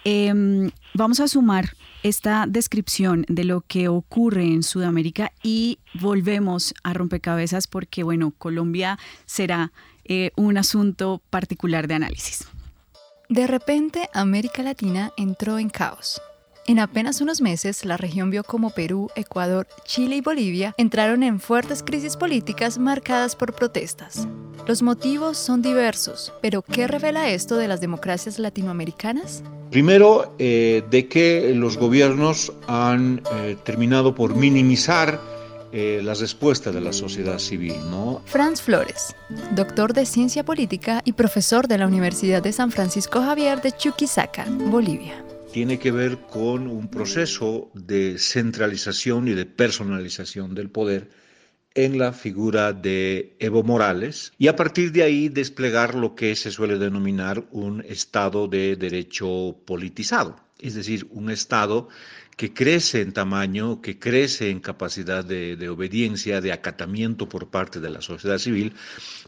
[0.06, 1.70] Em, vamos a sumar
[2.04, 9.00] esta descripción de lo que ocurre en Sudamérica y volvemos a rompecabezas porque, bueno, Colombia
[9.26, 9.72] será
[10.06, 12.48] eh, un asunto particular de análisis.
[13.30, 16.22] De repente, América Latina entró en caos.
[16.66, 21.42] En apenas unos meses, la región vio como Perú, Ecuador, Chile y Bolivia entraron en
[21.42, 24.30] fuertes crisis políticas marcadas por protestas.
[24.66, 29.44] Los motivos son diversos, pero ¿qué revela esto de las democracias latinoamericanas?
[29.72, 35.20] Primero, eh, de que los gobiernos han eh, terminado por minimizar
[35.74, 37.76] eh, las respuestas de la sociedad civil.
[37.92, 38.22] ¿no?
[38.24, 39.14] Franz Flores,
[39.54, 44.46] doctor de ciencia política y profesor de la Universidad de San Francisco Javier de Chuquisaca,
[44.48, 51.12] Bolivia tiene que ver con un proceso de centralización y de personalización del poder
[51.76, 56.50] en la figura de Evo Morales y a partir de ahí desplegar lo que se
[56.50, 61.88] suele denominar un Estado de derecho politizado, es decir, un Estado
[62.36, 67.92] que crece en tamaño, que crece en capacidad de, obediencia, de acatamiento por parte de
[67.92, 68.74] la sociedad civil,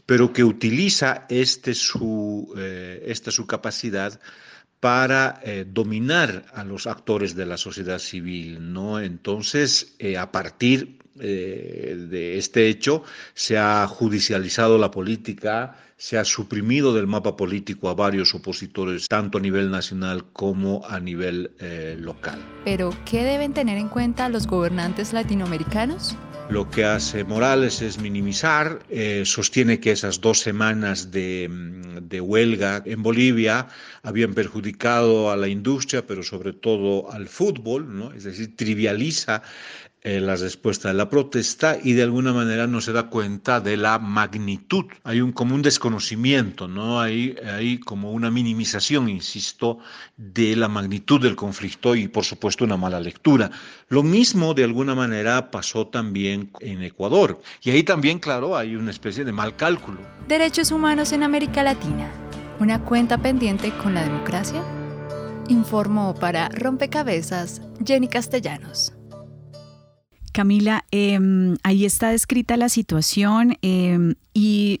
[0.06, 4.20] pero que utiliza este eh, esta su capacidad
[4.80, 9.00] para eh, dominar a los actores de la sociedad civil, ¿no?
[9.00, 13.02] Entonces, eh, a partir eh, de este hecho,
[13.34, 19.38] se ha judicializado la política, se ha suprimido del mapa político a varios opositores, tanto
[19.38, 21.52] a nivel nacional como a nivel
[21.98, 22.38] local.
[22.66, 26.14] Pero, ¿qué deben tener en cuenta los gobernantes latinoamericanos?
[26.48, 32.20] Lo que hace Morales es minimizar, eh, sostiene que esas dos semanas de, mm, de,
[32.20, 33.66] huelga en Bolivia
[34.04, 38.12] habían perjudicado a la industria, pero sobre todo al fútbol, ¿no?
[38.12, 39.42] es decir, trivializa
[40.06, 43.76] eh, la respuesta de la protesta y de alguna manera no se da cuenta de
[43.76, 44.84] la magnitud.
[45.02, 47.00] Hay un como un desconocimiento, ¿no?
[47.00, 49.80] Hay, hay como una minimización, insisto,
[50.16, 53.50] de la magnitud del conflicto y por supuesto una mala lectura.
[53.88, 57.40] Lo mismo de alguna manera pasó también en Ecuador.
[57.64, 59.98] Y ahí también, claro, hay una especie de mal cálculo.
[60.28, 62.08] Derechos humanos en América Latina.
[62.60, 64.62] ¿Una cuenta pendiente con la democracia?
[65.48, 68.95] Informó para Rompecabezas Jenny Castellanos.
[70.36, 74.80] Camila, em, ahí está descrita la situación em, y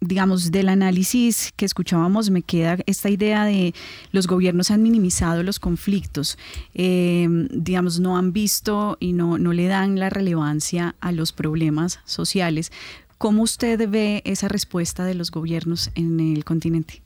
[0.00, 3.74] digamos, del análisis que escuchábamos, me queda esta idea de
[4.10, 6.38] los gobiernos han minimizado los conflictos,
[6.72, 12.00] em, digamos, no han visto y no, no le dan la relevancia a los problemas
[12.06, 12.72] sociales.
[13.18, 17.02] ¿Cómo usted ve esa respuesta de los gobiernos en el continente?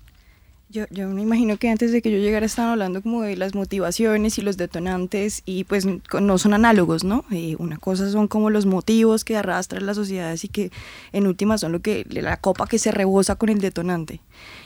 [0.74, 4.38] Yo, me imagino que antes de que yo llegara estaban hablando como de las motivaciones
[4.38, 7.24] y los detonantes y pues no son análogos, ¿no?
[7.30, 10.72] Eh, una cosa son como los motivos que arrastran las sociedades y que
[11.12, 14.20] en última son lo que la copa que se rebosa con el detonante.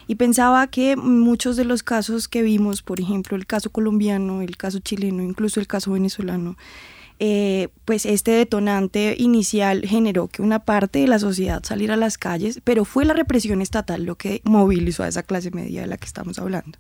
[0.07, 4.57] Y pensaba que muchos de los casos que vimos, por ejemplo, el caso colombiano, el
[4.57, 6.57] caso chileno, incluso el caso venezolano,
[7.21, 12.19] eh, pues este detonante inicial generó que una parte de la sociedad saliera a las
[12.19, 15.97] calles, pero fue la represión estatal lo que movilizó a esa clase media de la
[15.97, 16.79] que estamos hablando.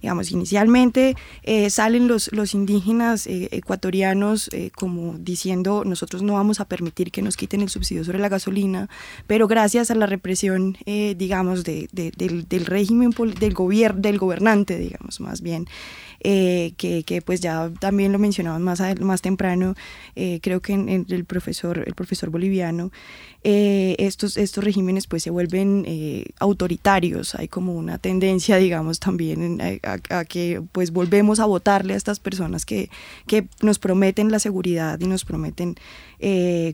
[0.00, 6.64] Digamos, inicialmente eh, salen los, los indígenas eh, ecuatorianos como diciendo nosotros no vamos a
[6.64, 8.88] permitir que nos quiten el subsidio sobre la gasolina,
[9.26, 15.20] pero gracias a la represión, digamos, de, del, del, régimen, del, gobierno del gobernante, digamos,
[15.20, 15.66] más bien,
[16.22, 19.74] eh, que, que, pues ya también lo mencionaban más, más temprano,
[20.16, 22.92] eh, creo que en, el, profesor, el profesor boliviano,
[23.42, 25.86] eh, estos, estos regímenes pues se vuelven
[26.38, 29.60] autoritarios, hay como una tendencia, digamos, también
[29.98, 32.90] que pues volvemos a votarle a estas personas que,
[33.26, 35.76] que nos prometen la seguridad y nos prometen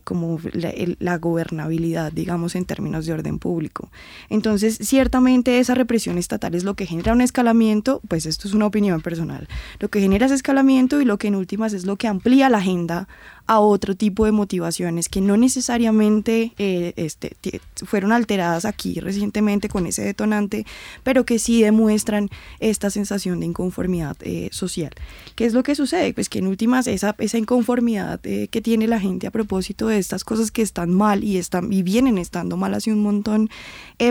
[0.02, 3.90] como la, la, gobernabilidad, digamos, en términos de orden público.
[4.28, 8.66] Entonces, ciertamente esa represión estatal es lo que genera un escalamiento, pues esto es una
[8.66, 9.46] opinión personal
[9.78, 12.58] lo que genera es escalamiento y lo que en últimas es lo que amplía la
[12.58, 13.08] agenda
[13.46, 17.36] a otro tipo de motivaciones que no necesariamente eh, este,
[17.84, 20.66] fueron alteradas aquí recientemente con ese detonante,
[21.02, 22.28] pero que sí demuestran
[22.58, 24.90] esta sensación de inconformidad eh, social.
[25.36, 26.12] ¿Qué es lo que sucede?
[26.12, 29.98] Pues que en últimas esa, esa inconformidad eh, que tiene la gente a propósito de
[29.98, 33.48] estas cosas que están mal y, están, y vienen estando mal hace un montón,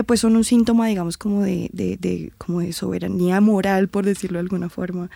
[0.06, 4.38] pues son un síntoma, digamos, como de, de, de, como de soberanía moral, por decirlo
[4.38, 5.10] de alguna forma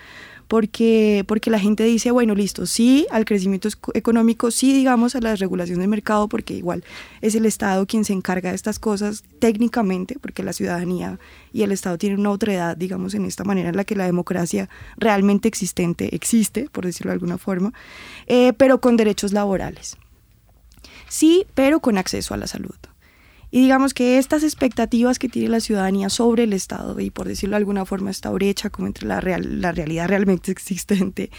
[0.50, 5.36] porque, porque la gente dice, bueno, listo, sí al crecimiento económico, sí digamos a la
[5.36, 6.82] regulación del mercado, porque igual
[7.20, 11.20] es el Estado quien se encarga de estas cosas técnicamente, porque la ciudadanía
[11.52, 14.06] y el Estado tienen una otra edad, digamos, en esta manera en la que la
[14.06, 17.72] democracia realmente existente existe, por decirlo de alguna forma,
[18.26, 19.98] eh, pero con derechos laborales.
[21.06, 22.74] Sí, pero con acceso a la salud.
[23.50, 27.54] Y digamos que estas expectativas que tiene la ciudadanía sobre el Estado, y por decirlo
[27.54, 31.30] de alguna forma esta brecha como entre la, real, la realidad realmente existente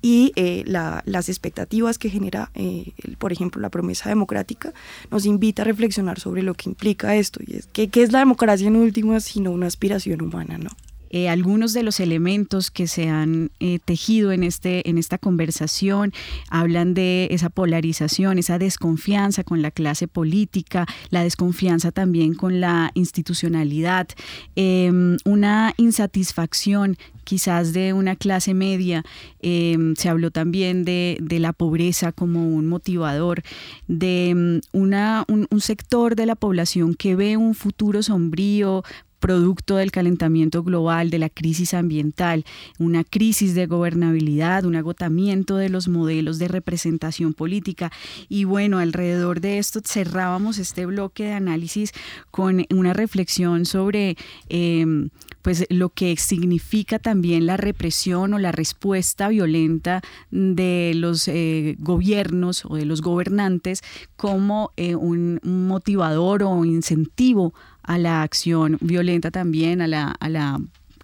[0.00, 4.72] y eh, las expectativas que genera, eh, por ejemplo, la promesa democrática,
[5.10, 7.40] nos invita a reflexionar sobre lo que implica esto.
[7.44, 10.56] Y es que, ¿qué es la democracia en últimas sino una aspiración humana?
[10.56, 10.70] ¿no?
[11.10, 16.12] Eh, algunos de los elementos que se han eh, tejido en, este, en esta conversación
[16.48, 22.90] hablan de esa polarización, esa desconfianza con la clase política, la desconfianza también con la
[22.94, 24.08] institucionalidad,
[24.56, 29.04] em, una insatisfacción quizás de una clase media.
[29.40, 33.42] Em, se habló también de, la pobreza como un motivador,
[33.86, 38.82] de em, una, un, sector de la población que ve un futuro sombrío
[39.18, 42.44] producto del calentamiento global, de la crisis ambiental,
[42.78, 47.90] una crisis de gobernabilidad, un agotamiento de los modelos de representación política.
[48.28, 51.92] Y bueno, alrededor de esto cerrábamos este bloque de análisis
[52.30, 54.16] con una reflexión sobre...
[54.48, 55.10] Em,
[55.42, 62.64] pues lo que significa también la represión o la respuesta violenta de los eh, gobiernos
[62.66, 63.82] o de los gobernantes
[64.16, 67.54] como eh, un motivador o incentivo
[67.88, 70.60] a la acción violenta también, a la, a la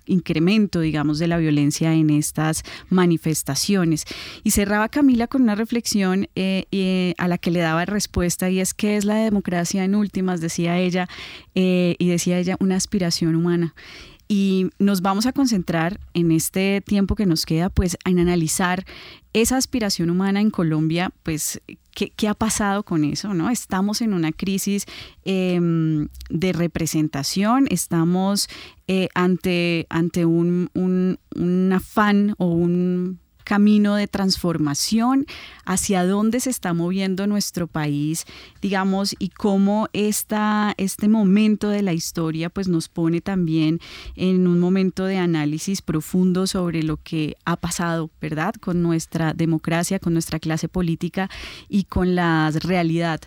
[0.06, 4.04] incremento, digamos, de la violencia en estas manifestaciones.
[4.42, 8.60] Y cerraba Camila con una reflexión eh, eh, a la que le daba respuesta y
[8.60, 11.08] es que es la democracia en últimas, decía ella,
[11.54, 13.74] eh, y decía ella, una aspiración humana.
[14.26, 18.84] Y nos vamos a concentrar en este tiempo que nos queda, pues, en analizar
[19.34, 21.60] esa aspiración humana en Colombia, pues,
[21.94, 23.34] ¿qué, ha pasado con eso?
[23.34, 23.50] ¿no?
[23.50, 24.86] Estamos en una crisis
[25.24, 28.48] em, de representación, estamos
[28.86, 35.26] eh, ante, ante un, un, afán o un camino de transformación,
[35.64, 38.24] hacia dónde se está moviendo nuestro país,
[38.60, 43.80] digamos, y cómo esta, este momento de la historia pues nos pone también
[44.16, 48.54] en un momento de análisis profundo sobre lo que ha pasado, ¿verdad?
[48.54, 51.30] Con nuestra democracia, con nuestra clase política
[51.68, 53.20] y con la realidad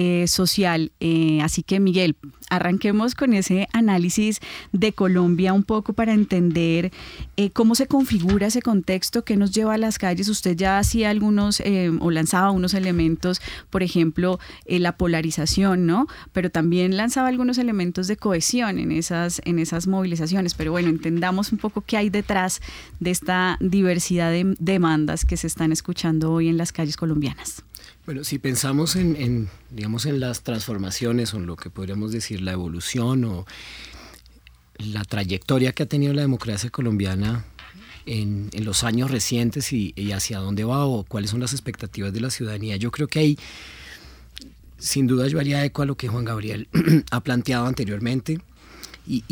[0.00, 0.92] eh, social.
[1.00, 2.14] Eh, así que Miguel,
[2.50, 4.38] arranquemos con ese análisis
[4.70, 6.92] de Colombia un poco para entender
[7.36, 10.28] eh, cómo se configura ese contexto, qué nos lleva a las calles.
[10.28, 11.60] Usted ya hacía algunos
[11.98, 14.38] o lanzaba unos elementos, por ejemplo,
[14.68, 16.06] la polarización, ¿no?
[16.32, 20.54] Pero también lanzaba algunos elementos de cohesión en esas, en esas movilizaciones.
[20.54, 22.60] Pero bueno, entendamos un poco qué hay detrás
[23.00, 27.64] de esta diversidad de demandas que se están escuchando hoy en las calles colombianas.
[28.08, 32.52] Bueno, si pensamos en, digamos, en las transformaciones o en lo que podríamos decir la
[32.52, 33.44] evolución o
[34.78, 37.44] la trayectoria que ha tenido la democracia colombiana
[38.06, 42.30] en, los años recientes y, hacia dónde va o cuáles son las expectativas de la
[42.30, 43.38] ciudadanía, yo creo que hay,
[44.78, 46.66] sin duda yo haría eco a lo que Juan Gabriel
[47.10, 48.40] ha planteado anteriormente
[49.06, 49.22] y,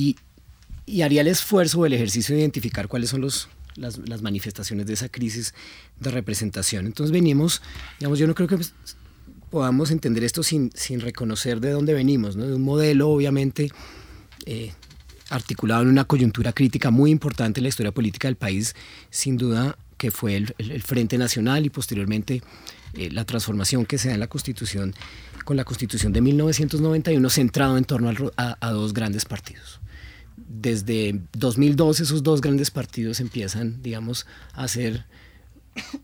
[0.85, 4.87] y haría el esfuerzo o el ejercicio de identificar cuáles son los, las, las, manifestaciones
[4.87, 5.55] de esa crisis
[6.01, 6.87] de representación.
[6.87, 7.63] Entonces venimos,
[7.99, 8.75] digamos, yo no creo que pues,
[9.51, 12.47] podamos entender esto sin, sin, reconocer de dónde venimos, ¿no?
[12.47, 13.71] de un modelo obviamente
[14.45, 14.73] eh,
[15.31, 18.75] articulado en una coyuntura crítica muy importante en la historia política del país,
[19.11, 22.43] sin duda que fue el, el, Frente Nacional y posteriormente
[22.95, 24.95] eh, la transformación que se da en la Constitución
[25.45, 29.81] con la Constitución de 1991 centrado en torno a, a dos grandes partidos
[30.49, 35.05] desde 2012 esos dos grandes partidos empiezan, digamos, a hacer,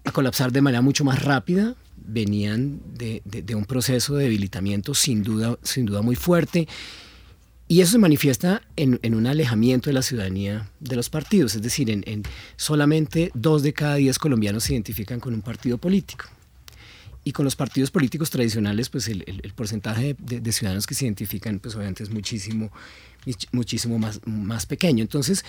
[0.04, 1.74] a colapsar de manera mucho más rápida.
[2.04, 3.22] Venían de,
[3.54, 6.68] un proceso de debilitamiento sin duda, sin duda muy fuerte.
[7.68, 11.88] Y eso se manifiesta en, un alejamiento de la ciudadanía de los partidos, es decir,
[11.90, 12.22] en,
[12.56, 16.26] solamente dos de cada diez colombianos se identifican con un partido político.
[17.24, 21.60] Y con los partidos políticos tradicionales, pues el, porcentaje de, de, ciudadanos que se identifican,
[21.60, 22.72] pues obviamente es muchísimo
[23.52, 25.02] muchísimo más, más pequeño.
[25.02, 25.44] Entonces,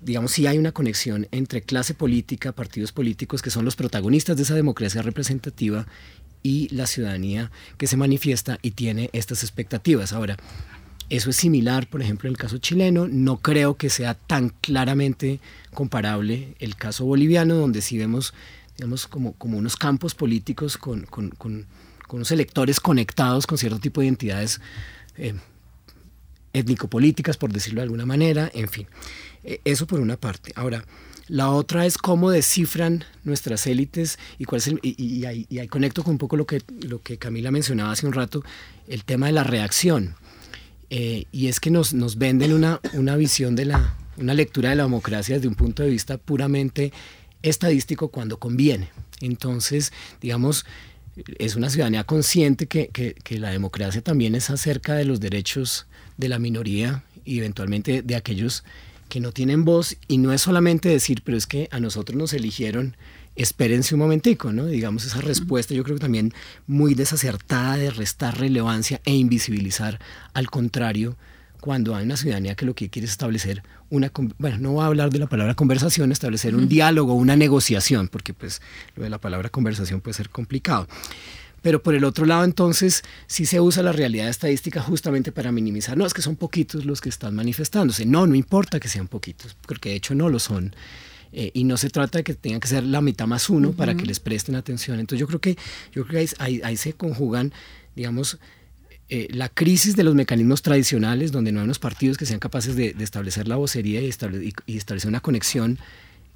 [0.00, 4.44] digamos, sí hay una conexión entre clase política, partidos políticos que son los protagonistas de
[4.44, 5.86] esa democracia representativa
[6.42, 10.12] y la ciudadanía que se manifiesta y tiene estas expectativas.
[10.12, 10.36] Ahora,
[11.10, 13.08] eso es similar, por ejemplo, en el caso chileno.
[13.08, 15.40] No creo que sea tan claramente
[15.72, 18.34] comparable el caso boliviano, donde sí vemos,
[18.78, 21.66] digamos, como, como unos campos políticos con, con, con,
[22.10, 24.62] unos electores conectados con cierto tipo de identidades
[25.16, 25.34] eh,
[26.54, 28.86] étnico-políticas, por decirlo de alguna manera, en fin.
[29.44, 30.52] E, eso por una parte.
[30.54, 30.84] Ahora,
[31.26, 36.18] la otra es cómo descifran nuestras élites y cuál es y, ahí, conecto con un
[36.18, 38.42] poco lo que, lo que Camila mencionaba hace un rato,
[38.86, 40.14] el tema de la reacción.
[40.88, 44.76] Eh, y es que nos, nos venden una, una visión de la, una lectura de
[44.76, 46.92] la democracia desde un punto de vista puramente
[47.42, 48.90] estadístico cuando conviene.
[49.20, 50.64] Entonces, digamos,
[51.38, 55.86] es una ciudadanía consciente que, que, que la democracia también es acerca de los derechos
[56.16, 58.64] de la minoría y eventualmente de aquellos
[59.08, 62.32] que no tienen voz y no es solamente decir, pero es que a nosotros nos
[62.34, 62.96] eligieron,
[63.36, 64.66] espérense un momentico, ¿no?
[64.66, 66.32] Digamos esa respuesta yo creo que también
[66.66, 69.98] muy desacertada de restar relevancia e invisibilizar
[70.34, 71.16] al contrario
[71.60, 74.86] cuando hay una ciudadanía que lo que quiere es establecer una, bueno, no voy a
[74.86, 78.60] hablar de la palabra conversación, establecer un diálogo, una negociación, porque pues
[78.96, 80.86] lo de la palabra conversación puede ser complicado.
[81.62, 85.96] Pero por el otro lado, entonces, sí se usa la realidad estadística justamente para minimizar.
[85.96, 88.06] No, es que son poquitos los que están manifestándose.
[88.06, 90.74] No, no importa que sean poquitos, porque de hecho no lo son.
[91.32, 93.94] Eh, y no se trata de que tengan que ser la mitad más uno para
[93.94, 94.98] que les presten atención.
[94.98, 95.58] Entonces yo creo que,
[95.92, 97.52] yo creo que ahí, ahí, se conjugan,
[97.94, 98.38] digamos,
[99.10, 102.76] eh, la crisis de los mecanismos tradicionales, donde no hay unos partidos que sean capaces
[102.76, 104.12] de, establecer la vocería y,
[104.66, 105.78] y, establecer una conexión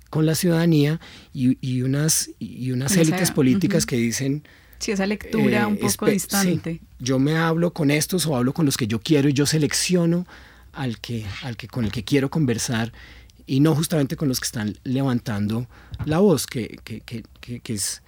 [0.08, 1.00] con la ciudadanía
[1.34, 4.42] y, unas, y unas élites políticas que dicen
[4.78, 6.80] Sí, esa lectura eh, un poco distante.
[6.98, 10.26] Yo me hablo con estos o hablo con los que yo quiero y yo selecciono
[10.72, 12.92] al que, al que con el que quiero conversar
[13.46, 15.68] y no justamente con los que están levantando
[16.04, 18.02] la voz, que, que, que, que es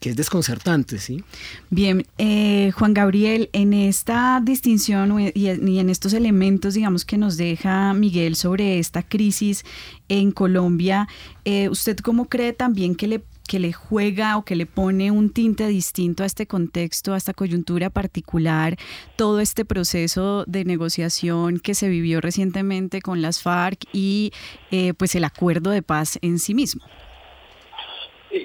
[0.00, 1.24] que es desconcertante, ¿sí?
[1.70, 7.94] Bien, eh, Juan Gabriel, en esta distinción y en estos elementos, digamos, que nos deja
[7.94, 9.64] Miguel sobre esta crisis
[10.08, 11.08] en Colombia,
[11.44, 15.30] eh, ¿usted cómo cree también que le que le juega o que le pone un
[15.30, 18.76] tinte distinto a este contexto, a esta coyuntura particular,
[19.16, 24.32] todo este proceso de negociación que se vivió recientemente con las FARC y
[24.70, 26.84] eh, pues el acuerdo de paz en sí mismo.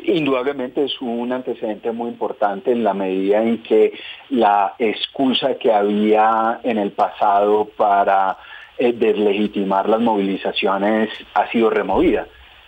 [0.05, 3.93] Indudablemente es un antecedente muy importante en la medida en que
[4.29, 8.37] la excusa que había en el pasado para
[8.77, 12.27] eh, deslegitimar las movilizaciones ha sido removida.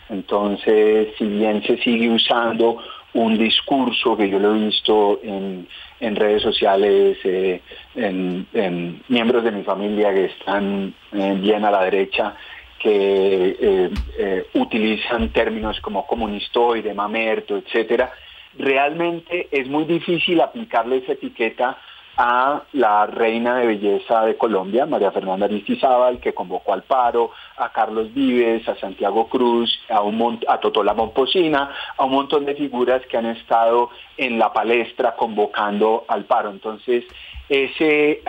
[0.09, 2.77] Entonces, si bien se sigue usando
[3.13, 5.67] un discurso que yo lo he visto en,
[6.15, 7.61] redes sociales, eh,
[7.95, 12.35] en, miembros de mi familia que están eh, bien a la derecha,
[12.83, 18.11] que eh, utilizan términos como comunistoide, mamerto, etcétera,
[18.57, 21.77] realmente es muy difícil aplicarle esa etiqueta
[22.17, 27.71] a la reina de belleza de Colombia, María Fernanda Aristizábal, que convocó al paro, a
[27.71, 33.01] Carlos Vives, a Santiago Cruz, a, un a Totola Momposina, a un montón de figuras
[33.07, 36.51] que han estado en la palestra convocando al paro.
[36.51, 37.05] Entonces,
[37.49, 38.21] ese,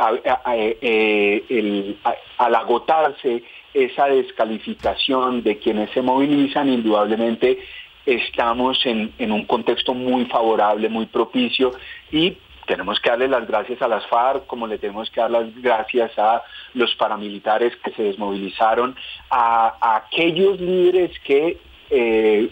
[0.53, 1.97] eh,
[2.39, 3.43] al agotarse
[3.75, 7.59] esa descalificación de quienes se movilizan, indudablemente
[8.07, 11.72] estamos en, en un contexto muy favorable, muy propicio
[12.11, 15.55] y tenemos que darle las gracias a las FARC, como le tenemos que dar las
[15.61, 16.43] gracias a
[16.75, 18.97] los paramilitares que se desmovilizaron,
[19.31, 21.59] a, aquellos líderes que
[21.91, 22.51] eh,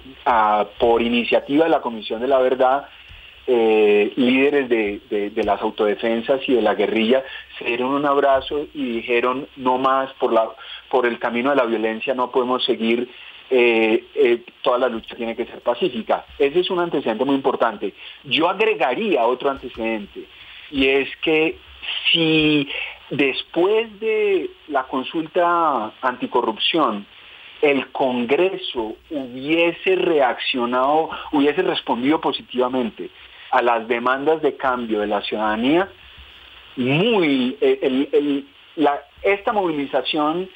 [0.79, 2.89] por iniciativa de la Comisión de la Verdad,
[3.55, 7.23] eh, líderes de, las autodefensas y de la guerrilla,
[7.59, 10.49] se dieron un abrazo y dijeron no más por, la,
[10.89, 13.11] por el camino de la violencia, no podemos seguir
[13.51, 16.25] eh, eh, toda la lucha tiene que ser pacífica.
[16.39, 17.93] Ese es un antecedente muy importante.
[18.25, 20.25] Yo agregaría otro antecedente,
[20.71, 21.59] y es que
[22.11, 22.67] si
[23.11, 27.05] después de la consulta anticorrupción,
[27.61, 33.11] el Congreso hubiese reaccionado, hubiese respondido positivamente
[33.53, 35.89] a las demandas de cambio de la ciudadanía,
[36.77, 38.45] muy, eh,
[39.23, 40.49] esta movilización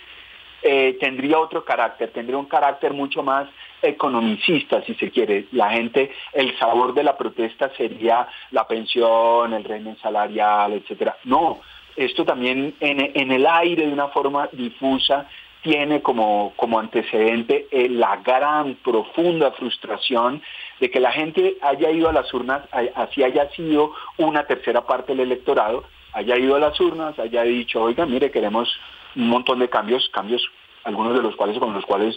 [0.63, 3.49] eh, tendría otro carácter, tendría un carácter mucho más
[3.83, 5.47] economicista, si se quiere.
[5.53, 11.17] La gente, el sabor de la protesta sería la pensión, el régimen salarial, etcétera.
[11.25, 11.61] No,
[11.95, 15.29] esto también en, el aire de una forma difusa
[15.67, 20.41] tiene como, como antecedente eh, la gran, profunda frustración
[20.79, 22.63] de que la gente haya ido a las urnas,
[22.95, 27.83] así haya sido una tercera parte del electorado, haya ido a las urnas, haya dicho,
[27.83, 28.73] oiga, mire, queremos
[29.17, 30.49] un montón de cambios, cambios
[30.85, 32.17] algunos de los cuales con los cuales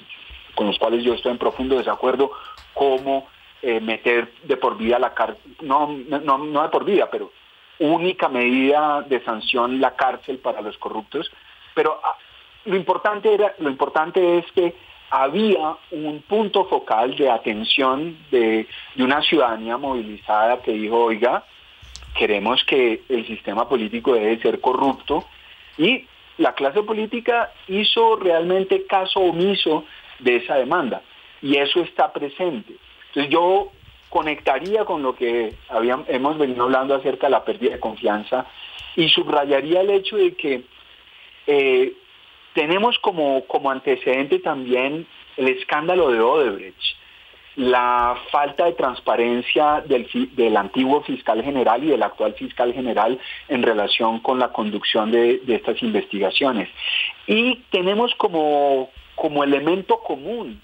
[0.53, 2.31] con los cuales yo estoy en profundo desacuerdo,
[2.75, 3.29] como
[3.63, 7.31] eh, meter de por vida la cárcel, no, no, no de por vida, pero
[7.79, 11.31] única medida de sanción la cárcel para los corruptos.
[11.73, 12.15] Pero ah,
[12.65, 14.75] lo importante era, lo importante es que
[15.09, 21.43] había un punto focal de atención de, una ciudadanía movilizada que dijo, oiga,
[22.15, 25.25] queremos que el sistema político debe ser corrupto
[25.77, 26.05] y
[26.37, 29.85] la clase política hizo realmente caso omiso
[30.19, 31.01] de esa demanda
[31.41, 32.75] y eso está presente.
[33.07, 33.71] Entonces yo
[34.09, 35.53] conectaría con lo que
[36.07, 38.45] hemos venido hablando acerca de la pérdida de confianza
[38.95, 40.63] y subrayaría el hecho de que
[41.47, 41.93] eh,
[42.53, 46.99] tenemos como, como antecedente también el escándalo de Odebrecht
[47.59, 53.19] la falta de transparencia del, del, antiguo fiscal general y del actual fiscal general
[53.49, 56.69] en relación con la conducción de, estas investigaciones.
[57.27, 60.61] Y tenemos como, como elemento común,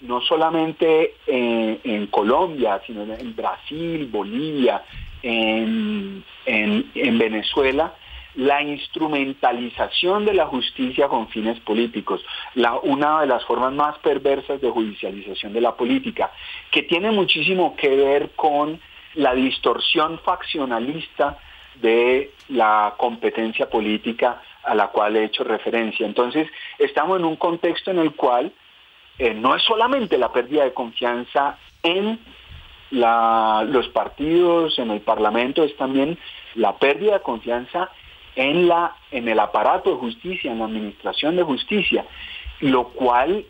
[0.00, 4.82] no solamente en, Colombia, sino en Brasil, Bolivia,
[5.22, 7.92] en, en Venezuela,
[8.34, 12.24] la instrumentalización de la justicia con fines políticos,
[12.82, 16.30] una de las formas más perversas de judicialización de la política,
[16.70, 18.80] que tiene muchísimo que ver con
[19.14, 21.38] la distorsión faccionalista
[21.76, 26.06] de la competencia política a la cual he hecho referencia.
[26.06, 28.52] Entonces, estamos en un contexto en el cual
[29.18, 32.18] eh, no es solamente la pérdida de confianza en
[32.90, 36.18] los partidos, en el Parlamento, es también
[36.56, 37.90] la pérdida de confianza
[38.40, 42.06] en, la, en el aparato de justicia, en la administración de justicia,
[42.60, 43.44] lo cual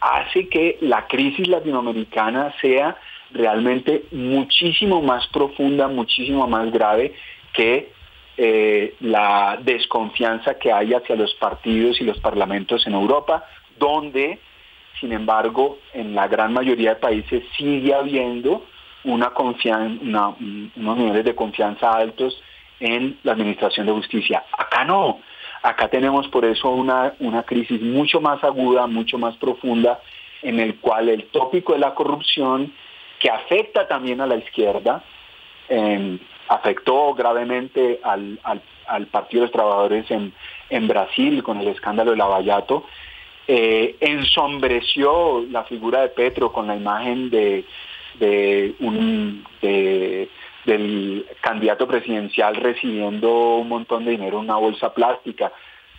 [0.00, 2.96] hace que la crisis latinoamericana sea
[3.30, 7.14] realmente muchísimo más profunda, muchísimo más grave
[7.52, 7.92] que
[8.36, 13.46] eh, la desconfianza que hay hacia los partidos y los parlamentos en Europa,
[13.78, 14.40] donde,
[15.00, 18.64] sin embargo, en la gran mayoría de países sigue habiendo
[19.04, 22.42] una confianza, unos niveles de confianza altos
[22.82, 24.44] en la administración de justicia.
[24.58, 25.20] Acá no,
[25.62, 30.00] acá tenemos por eso una, una crisis mucho más aguda, mucho más profunda,
[30.42, 32.72] en el cual el tópico de la corrupción,
[33.20, 35.04] que afecta también a la izquierda,
[35.68, 36.18] em,
[36.48, 38.40] afectó gravemente al,
[39.10, 40.34] Partido de los Trabajadores en,
[40.68, 42.84] en Brasil con el escándalo de Lavallato,
[43.46, 47.64] eh, ensombreció la figura de Petro con la imagen de,
[48.18, 50.28] de un de
[50.64, 55.52] del candidato presidencial recibiendo un montón de dinero en una bolsa plástica,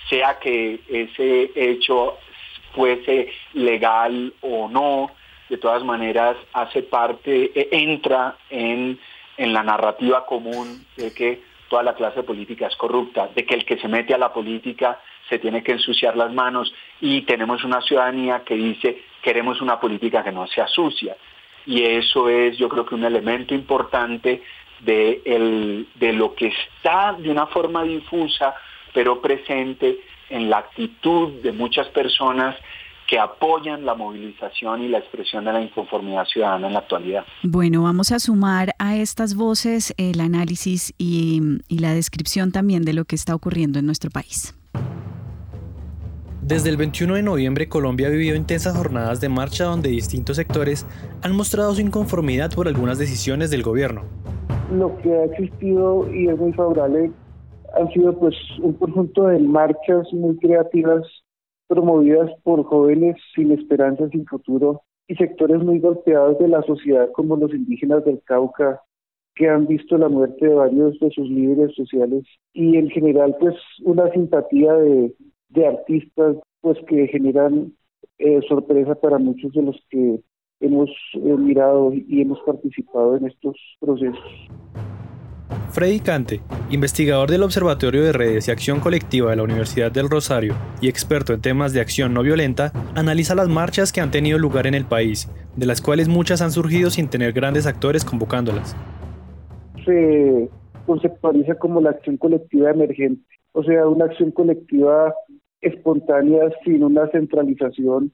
[0.10, 2.18] sea que ese hecho
[2.74, 5.12] fuese legal o no,
[5.50, 9.00] de todas maneras hace parte, e, entra en,
[9.38, 13.66] en la narrativa común de que toda la clase política es corrupta, de que el
[13.66, 15.00] que se mete a la política
[15.30, 20.24] se tiene que ensuciar las manos y tenemos una ciudadanía que dice queremos una política
[20.24, 21.16] que no sea sucia.
[21.66, 24.44] Y eso es yo creo que un elemento importante
[24.82, 28.54] de, el, de lo que está de una forma difusa
[28.94, 30.00] pero presente
[30.30, 32.56] en la actitud de muchas personas
[33.08, 37.26] que apoyan la movilización y la expresión de la inconformidad ciudadana en la actualidad.
[37.44, 42.94] Bueno, vamos a sumar a estas voces el análisis y, y la descripción también de
[42.94, 44.56] lo que está ocurriendo en nuestro país.
[46.54, 50.86] Desde el 21 de noviembre Colombia ha vivido intensas jornadas de marcha donde distintos sectores
[51.24, 54.04] han mostrado su inconformidad por algunas decisiones del gobierno.
[54.72, 57.10] Lo que ha existido y es muy favorable
[57.74, 61.02] han sido pues un conjunto de marchas muy creativas
[61.66, 67.36] promovidas por jóvenes sin esperanza, sin futuro y sectores muy golpeados de la sociedad como
[67.36, 68.80] los indígenas del Cauca
[69.34, 73.56] que han visto la muerte de varios de sus líderes sociales y en general pues
[73.82, 75.16] una simpatía de,
[75.62, 77.74] artistas pues que generan
[78.20, 80.20] eh, sorpresa para muchos de los que
[80.60, 84.50] hemos eh, mirado y hemos participado en estos procesos.
[85.72, 86.40] Freddy Cante,
[86.70, 91.34] investigador del Observatorio de Redes y Acción Colectiva de la Universidad del Rosario y experto
[91.34, 94.86] en temas de acción no violenta, analiza las marchas que han tenido lugar en el
[94.86, 98.76] país, de las cuales muchas han surgido sin tener grandes actores convocándolas.
[99.84, 100.50] Se
[100.86, 105.14] conceptualiza como la acción colectiva emergente, o sea, una acción colectiva
[105.64, 108.14] espontánea sin una centralización,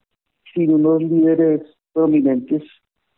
[0.53, 1.61] sin unos líderes
[1.93, 2.63] prominentes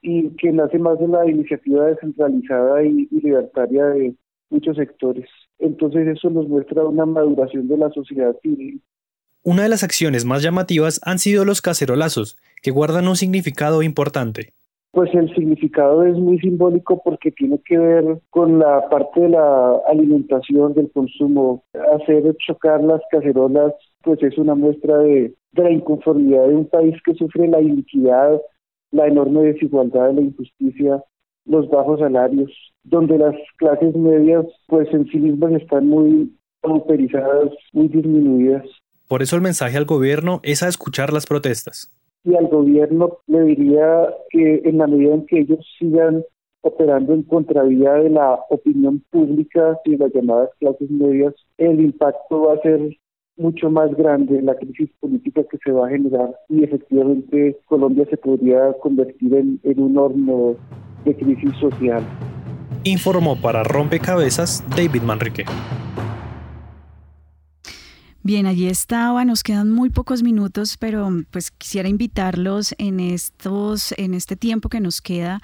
[0.01, 4.15] y que nace más de la iniciativa descentralizada y, libertaria de,
[4.49, 5.29] muchos sectores.
[5.59, 8.81] Entonces eso nos muestra una maduración de la sociedad civil.
[9.43, 14.53] Una de las acciones más llamativas han sido los cacerolazos, que guardan un significado importante.
[14.91, 19.77] Pues el significado es muy simbólico porque tiene que ver con la parte de la
[19.87, 21.63] alimentación, del consumo.
[21.93, 23.73] Hacer chocar las cacerolas
[24.03, 28.41] pues es una muestra de, de la inconformidad de un país que sufre la iniquidad,
[28.91, 31.03] la enorme desigualdad, la injusticia,
[31.45, 32.51] los bajos salarios,
[32.83, 36.31] donde las clases medias pues en sí mismas están muy
[36.61, 38.65] pauperizadas, muy disminuidas.
[39.07, 41.91] Por eso el mensaje al gobierno es a escuchar las protestas.
[42.23, 46.23] Y al gobierno le diría que en la medida en que ellos sigan
[46.61, 52.53] operando en contravía de la opinión pública y las llamadas clases medias, el impacto va
[52.53, 52.95] a ser
[53.41, 58.17] mucho más grande la crisis política que se va a generar y efectivamente Colombia se
[58.17, 60.55] podría convertir en, en un horno
[61.03, 62.03] de crisis social.
[62.83, 65.45] Informó para Rompecabezas David Manrique.
[68.23, 74.13] Bien, allí estaba, nos quedan muy pocos minutos, pero pues quisiera invitarlos en estos, en
[74.13, 75.41] este tiempo que nos queda,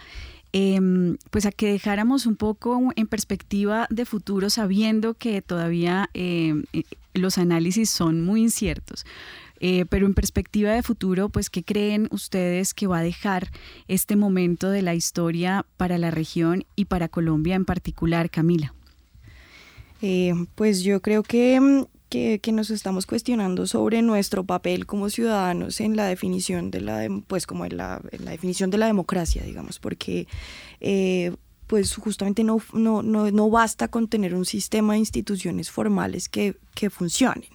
[0.54, 6.64] em, pues a que dejáramos un poco en perspectiva de futuro, sabiendo que todavía em,
[6.74, 6.84] eh,
[7.14, 9.06] los análisis son muy inciertos.
[9.60, 13.50] Eh, pero en perspectiva de futuro, pues, ¿qué creen ustedes que va a dejar
[13.88, 18.74] este momento de la historia para la región y para Colombia en particular, Camila?
[20.02, 21.86] Eh, pues yo creo que,
[22.42, 27.46] que, nos estamos cuestionando sobre nuestro papel como ciudadanos en la definición de la, pues
[27.46, 30.28] como en la, definición de la democracia, digamos, porque
[30.80, 31.36] eh,
[31.68, 36.58] pues justamente no, no, no, no, basta con tener un sistema de instituciones formales que,
[36.78, 37.50] que funcionen.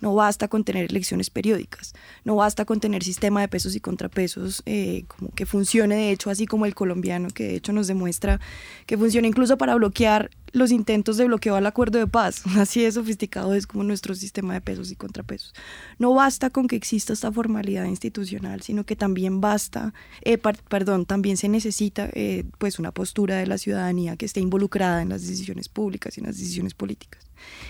[0.00, 1.94] No basta con tener elecciones periódicas,
[2.24, 5.04] no basta con tener sistema de pesos y contrapesos eh,
[5.34, 8.40] que funcione de hecho así como el colombiano, que de hecho nos demuestra
[8.84, 12.42] que funciona incluso para bloquear los intentos de bloqueo al acuerdo de paz.
[12.56, 15.52] Así de sofisticado es como nuestro sistema de pesos y contrapesos.
[15.98, 21.36] No basta con que exista esta formalidad institucional, sino que también basta, eh, perdón, también
[21.36, 25.68] se necesita eh, pues una postura de la ciudadanía que esté involucrada en las decisiones
[25.68, 27.26] públicas y en las decisiones políticas.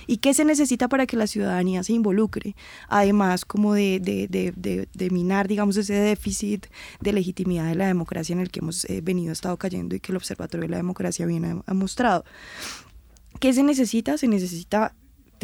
[0.06, 2.56] ¿Y qué se necesita para que la ciudadanía se involucre?
[2.88, 6.66] Además, como de, de, minar, digamos, ese déficit
[7.00, 10.12] de legitimidad de la democracia en el que hemos eh, venido, estado cayendo y que
[10.12, 12.24] el Observatorio de la Democracia viene ha mostrado.
[13.40, 14.16] ¿Qué se necesita?
[14.16, 14.94] Se necesita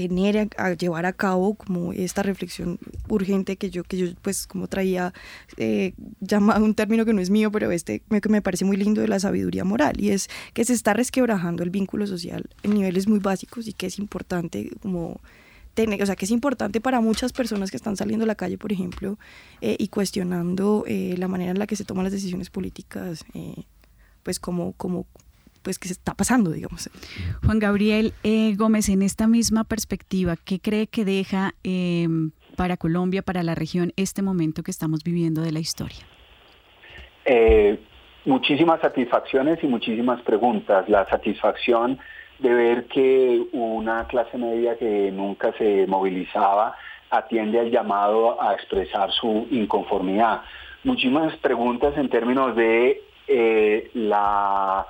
[0.09, 2.78] tener a, llevar a cabo como esta reflexión
[3.09, 5.12] urgente que yo que yo pues como traía
[5.59, 9.03] eh, llamado un término que no es mío pero este me, me parece muy lindo
[9.03, 13.09] de la sabiduría moral y es que se está resquebrajando el vínculo social en niveles
[13.09, 15.20] muy básicos y que es importante como
[15.74, 18.57] tener, o sea que es importante para muchas personas que están saliendo a la calle
[18.57, 19.18] por ejemplo
[19.61, 23.26] eh, y cuestionando eh, la manera en la que se toman las decisiones políticas
[24.22, 25.07] pues como como
[25.62, 26.90] pues que se está pasando, digamos.
[27.44, 33.22] Juan Gabriel eh, Gómez, en esta misma perspectiva, ¿qué cree que deja em, para Colombia,
[33.22, 35.98] para la región, este momento que estamos viviendo de la historia?
[37.24, 37.78] Eh,
[38.24, 40.88] muchísimas satisfacciones y muchísimas preguntas.
[40.88, 41.98] La satisfacción
[42.38, 46.74] de ver que una clase media que nunca se movilizaba
[47.11, 50.42] atiende al llamado a expresar su inconformidad.
[50.84, 54.86] Muchísimas preguntas en términos de eh, la,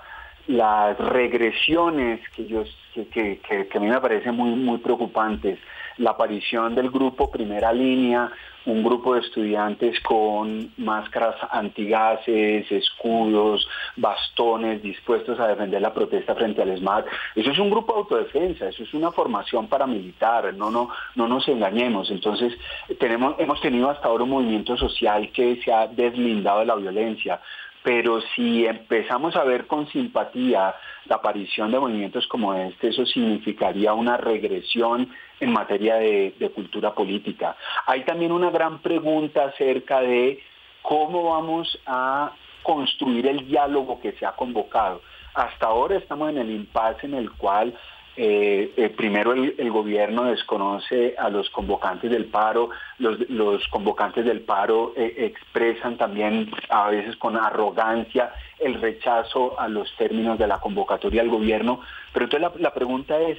[0.47, 2.65] las regresiones que, yo,
[2.95, 5.59] que, que, a mí me parecen muy, muy preocupantes.
[5.99, 8.33] La aparición del grupo Primera Línea,
[8.67, 13.67] un grupo de estudiantes con máscaras antigases, escudos,
[13.97, 17.07] bastones, dispuestos a defender la protesta frente al SMAT.
[17.35, 21.49] Eso es un grupo de autodefensa, eso es una formación paramilitar, no, no, no nos
[21.49, 22.11] engañemos.
[22.11, 22.53] Entonces,
[22.99, 27.41] tenemos, hemos tenido hasta ahora un movimiento social que se ha deslindado de la violencia,
[27.83, 30.75] pero si empezamos a ver con simpatía
[31.07, 35.11] la aparición de movimientos como este, eso significaría una regresión
[35.41, 37.57] en materia de, cultura política.
[37.87, 40.43] Hay también una gran pregunta acerca de
[40.83, 45.01] cómo vamos a construir el diálogo que se ha convocado.
[45.35, 47.75] Hasta ahora estamos en el impasse en el cual
[48.23, 52.69] eh, eh, primero el, gobierno desconoce a los convocantes del paro,
[52.99, 59.91] los, convocantes del paro eh, expresan también a veces con arrogancia el rechazo a los
[59.97, 61.81] términos de la convocatoria del gobierno,
[62.13, 63.39] pero entonces la, pregunta es,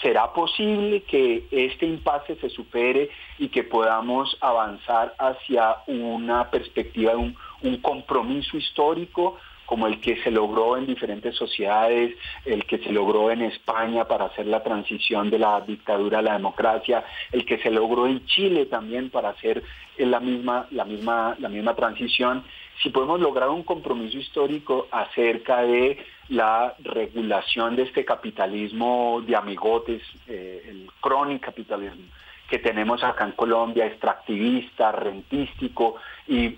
[0.00, 7.34] ¿será posible que este impasse se supere y que podamos avanzar hacia una perspectiva de
[7.60, 9.36] un compromiso histórico
[9.66, 14.26] como el que se logró en diferentes sociedades, el que se logró en España para
[14.26, 18.66] hacer la transición de la dictadura a la democracia, el que se logró en Chile
[18.66, 19.62] también para hacer
[19.98, 22.44] la misma, la misma, la misma transición,
[22.82, 30.02] si podemos lograr un compromiso histórico acerca de la regulación de este capitalismo de amigotes,
[30.26, 32.04] eh, el crónico capitalismo
[32.48, 35.96] que tenemos acá en Colombia, extractivista, rentístico,
[36.26, 36.50] y,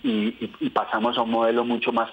[0.70, 2.10] pasamos a un modelo mucho más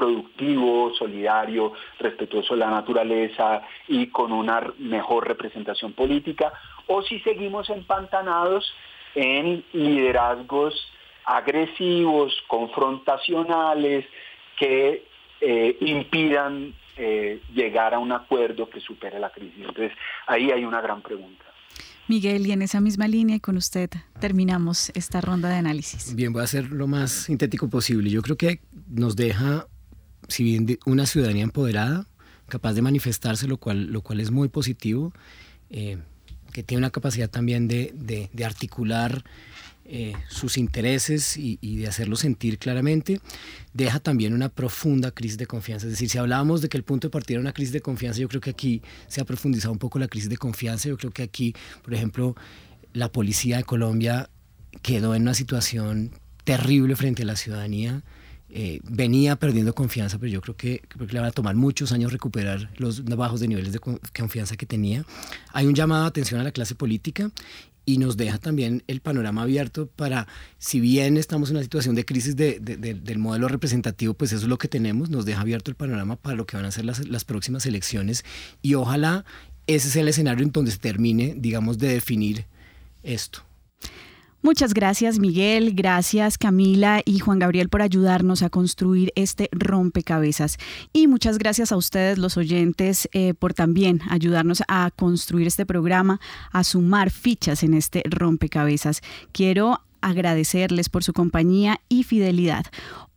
[0.00, 6.54] productivo, solidario, respetuoso de la naturaleza y con una mejor representación política,
[6.86, 8.64] o si seguimos empantanados
[9.14, 10.74] en liderazgos
[11.26, 14.06] agresivos, confrontacionales,
[14.58, 15.04] que
[15.42, 19.58] eh, impidan eh, llegar a un acuerdo que supere la crisis.
[19.58, 19.92] Entonces,
[20.26, 21.44] ahí hay una gran pregunta.
[22.08, 26.14] Miguel, y en esa misma línea con usted terminamos esta ronda de análisis.
[26.16, 28.10] Bien, voy a ser lo más sintético posible.
[28.10, 29.66] Yo creo que nos deja
[30.28, 32.06] si bien una ciudadanía empoderada,
[32.50, 35.12] capaz de manifestarse, lo cual, lo cual es muy positivo,
[35.70, 35.98] eh,
[36.52, 39.24] que tiene una capacidad también de, de, articular
[39.84, 43.20] eh, sus intereses y, de hacerlos sentir claramente,
[43.72, 45.86] deja también una profunda crisis de confianza.
[45.86, 48.20] Es decir, si hablábamos de que el punto de partida era una crisis de confianza,
[48.20, 50.88] yo creo que aquí se ha profundizado un poco la crisis de confianza.
[50.88, 52.34] Yo creo que aquí, por ejemplo,
[52.92, 54.28] la policía de Colombia
[54.82, 56.10] quedó en una situación
[56.44, 58.02] terrible frente a la ciudadanía
[58.52, 62.70] eh, venía perdiendo confianza, pero yo creo que, le va a tomar muchos años recuperar
[62.76, 65.04] los bajos de niveles de confianza que tenía.
[65.52, 67.30] Hay un llamado de atención a la clase política
[67.86, 70.26] y nos deja también el panorama abierto para,
[70.58, 74.58] si bien estamos en una situación de crisis del modelo representativo, pues eso es lo
[74.58, 77.24] que tenemos, nos deja abierto el panorama para lo que van a ser las, las
[77.24, 78.24] próximas elecciones
[78.62, 79.24] y ojalá
[79.66, 82.46] ese sea el escenario en donde se termine, digamos, de definir
[83.02, 83.44] esto.
[84.42, 90.56] Muchas gracias Miguel, gracias Camila y Juan Gabriel por ayudarnos a construir este rompecabezas.
[90.94, 96.20] Y muchas gracias a ustedes los oyentes eh, por también ayudarnos a construir este programa,
[96.52, 99.02] a sumar fichas en este rompecabezas.
[99.32, 102.64] Quiero agradecerles por su compañía y fidelidad.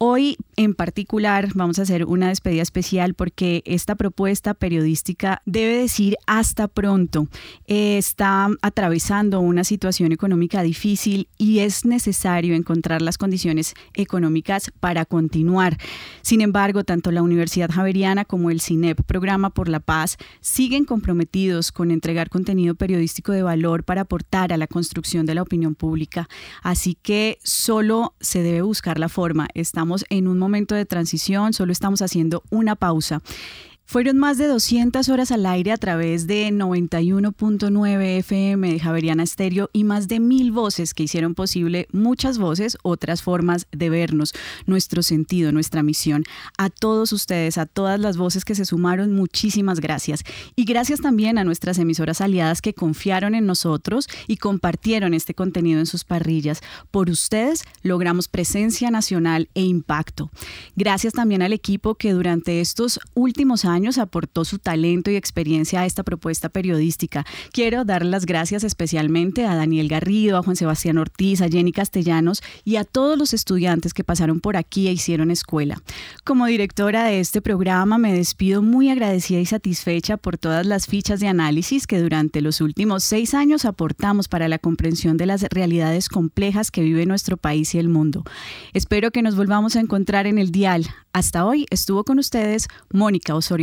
[0.05, 6.17] Hoy en particular vamos a hacer una despedida especial porque esta propuesta periodística debe decir
[6.27, 7.29] hasta pronto.
[7.67, 15.77] Está atravesando una situación económica difícil y es necesario encontrar las condiciones económicas para continuar.
[16.21, 21.71] Sin embargo, tanto la Universidad Javeriana como el CINEP, Programa por la Paz, siguen comprometidos
[21.71, 26.27] con entregar contenido periodístico de valor para aportar a la construcción de la opinión pública.
[26.61, 29.47] Así que solo se debe buscar la forma.
[29.53, 33.21] Estamos en un momento de transición, solo estamos haciendo una pausa.
[33.93, 39.69] Fueron más de 200 horas al aire a través de 91.9 FM de Javeriana Estéreo
[39.71, 44.33] y más de mil voces que hicieron posible muchas voces, otras formas de vernos,
[44.65, 46.23] nuestro sentido, nuestra misión.
[46.57, 50.23] A todos ustedes, a todas las voces que se sumaron, muchísimas gracias.
[50.55, 55.79] Y gracias también a nuestras emisoras aliadas que confiaron en nosotros y compartieron este contenido
[55.79, 56.61] en sus parrillas.
[56.89, 60.31] Por ustedes logramos presencia nacional e impacto.
[60.75, 65.81] Gracias también al equipo que durante estos últimos años años aportó su talento y experiencia
[65.81, 67.25] a esta propuesta periodística.
[67.51, 72.41] Quiero dar las gracias especialmente a Daniel Garrido, a Juan Sebastián Ortiz, a Jenny Castellanos
[72.63, 75.81] y a todos los estudiantes que pasaron por aquí e hicieron escuela.
[76.23, 81.19] Como directora de este programa me despido muy agradecida y satisfecha por todas las fichas
[81.19, 86.07] de análisis que durante los últimos seis años aportamos para la comprensión de las realidades
[86.07, 88.23] complejas que vive nuestro país y el mundo.
[88.71, 90.87] Espero que nos volvamos a encontrar en el dial.
[91.11, 93.62] Hasta hoy estuvo con ustedes Mónica Osorio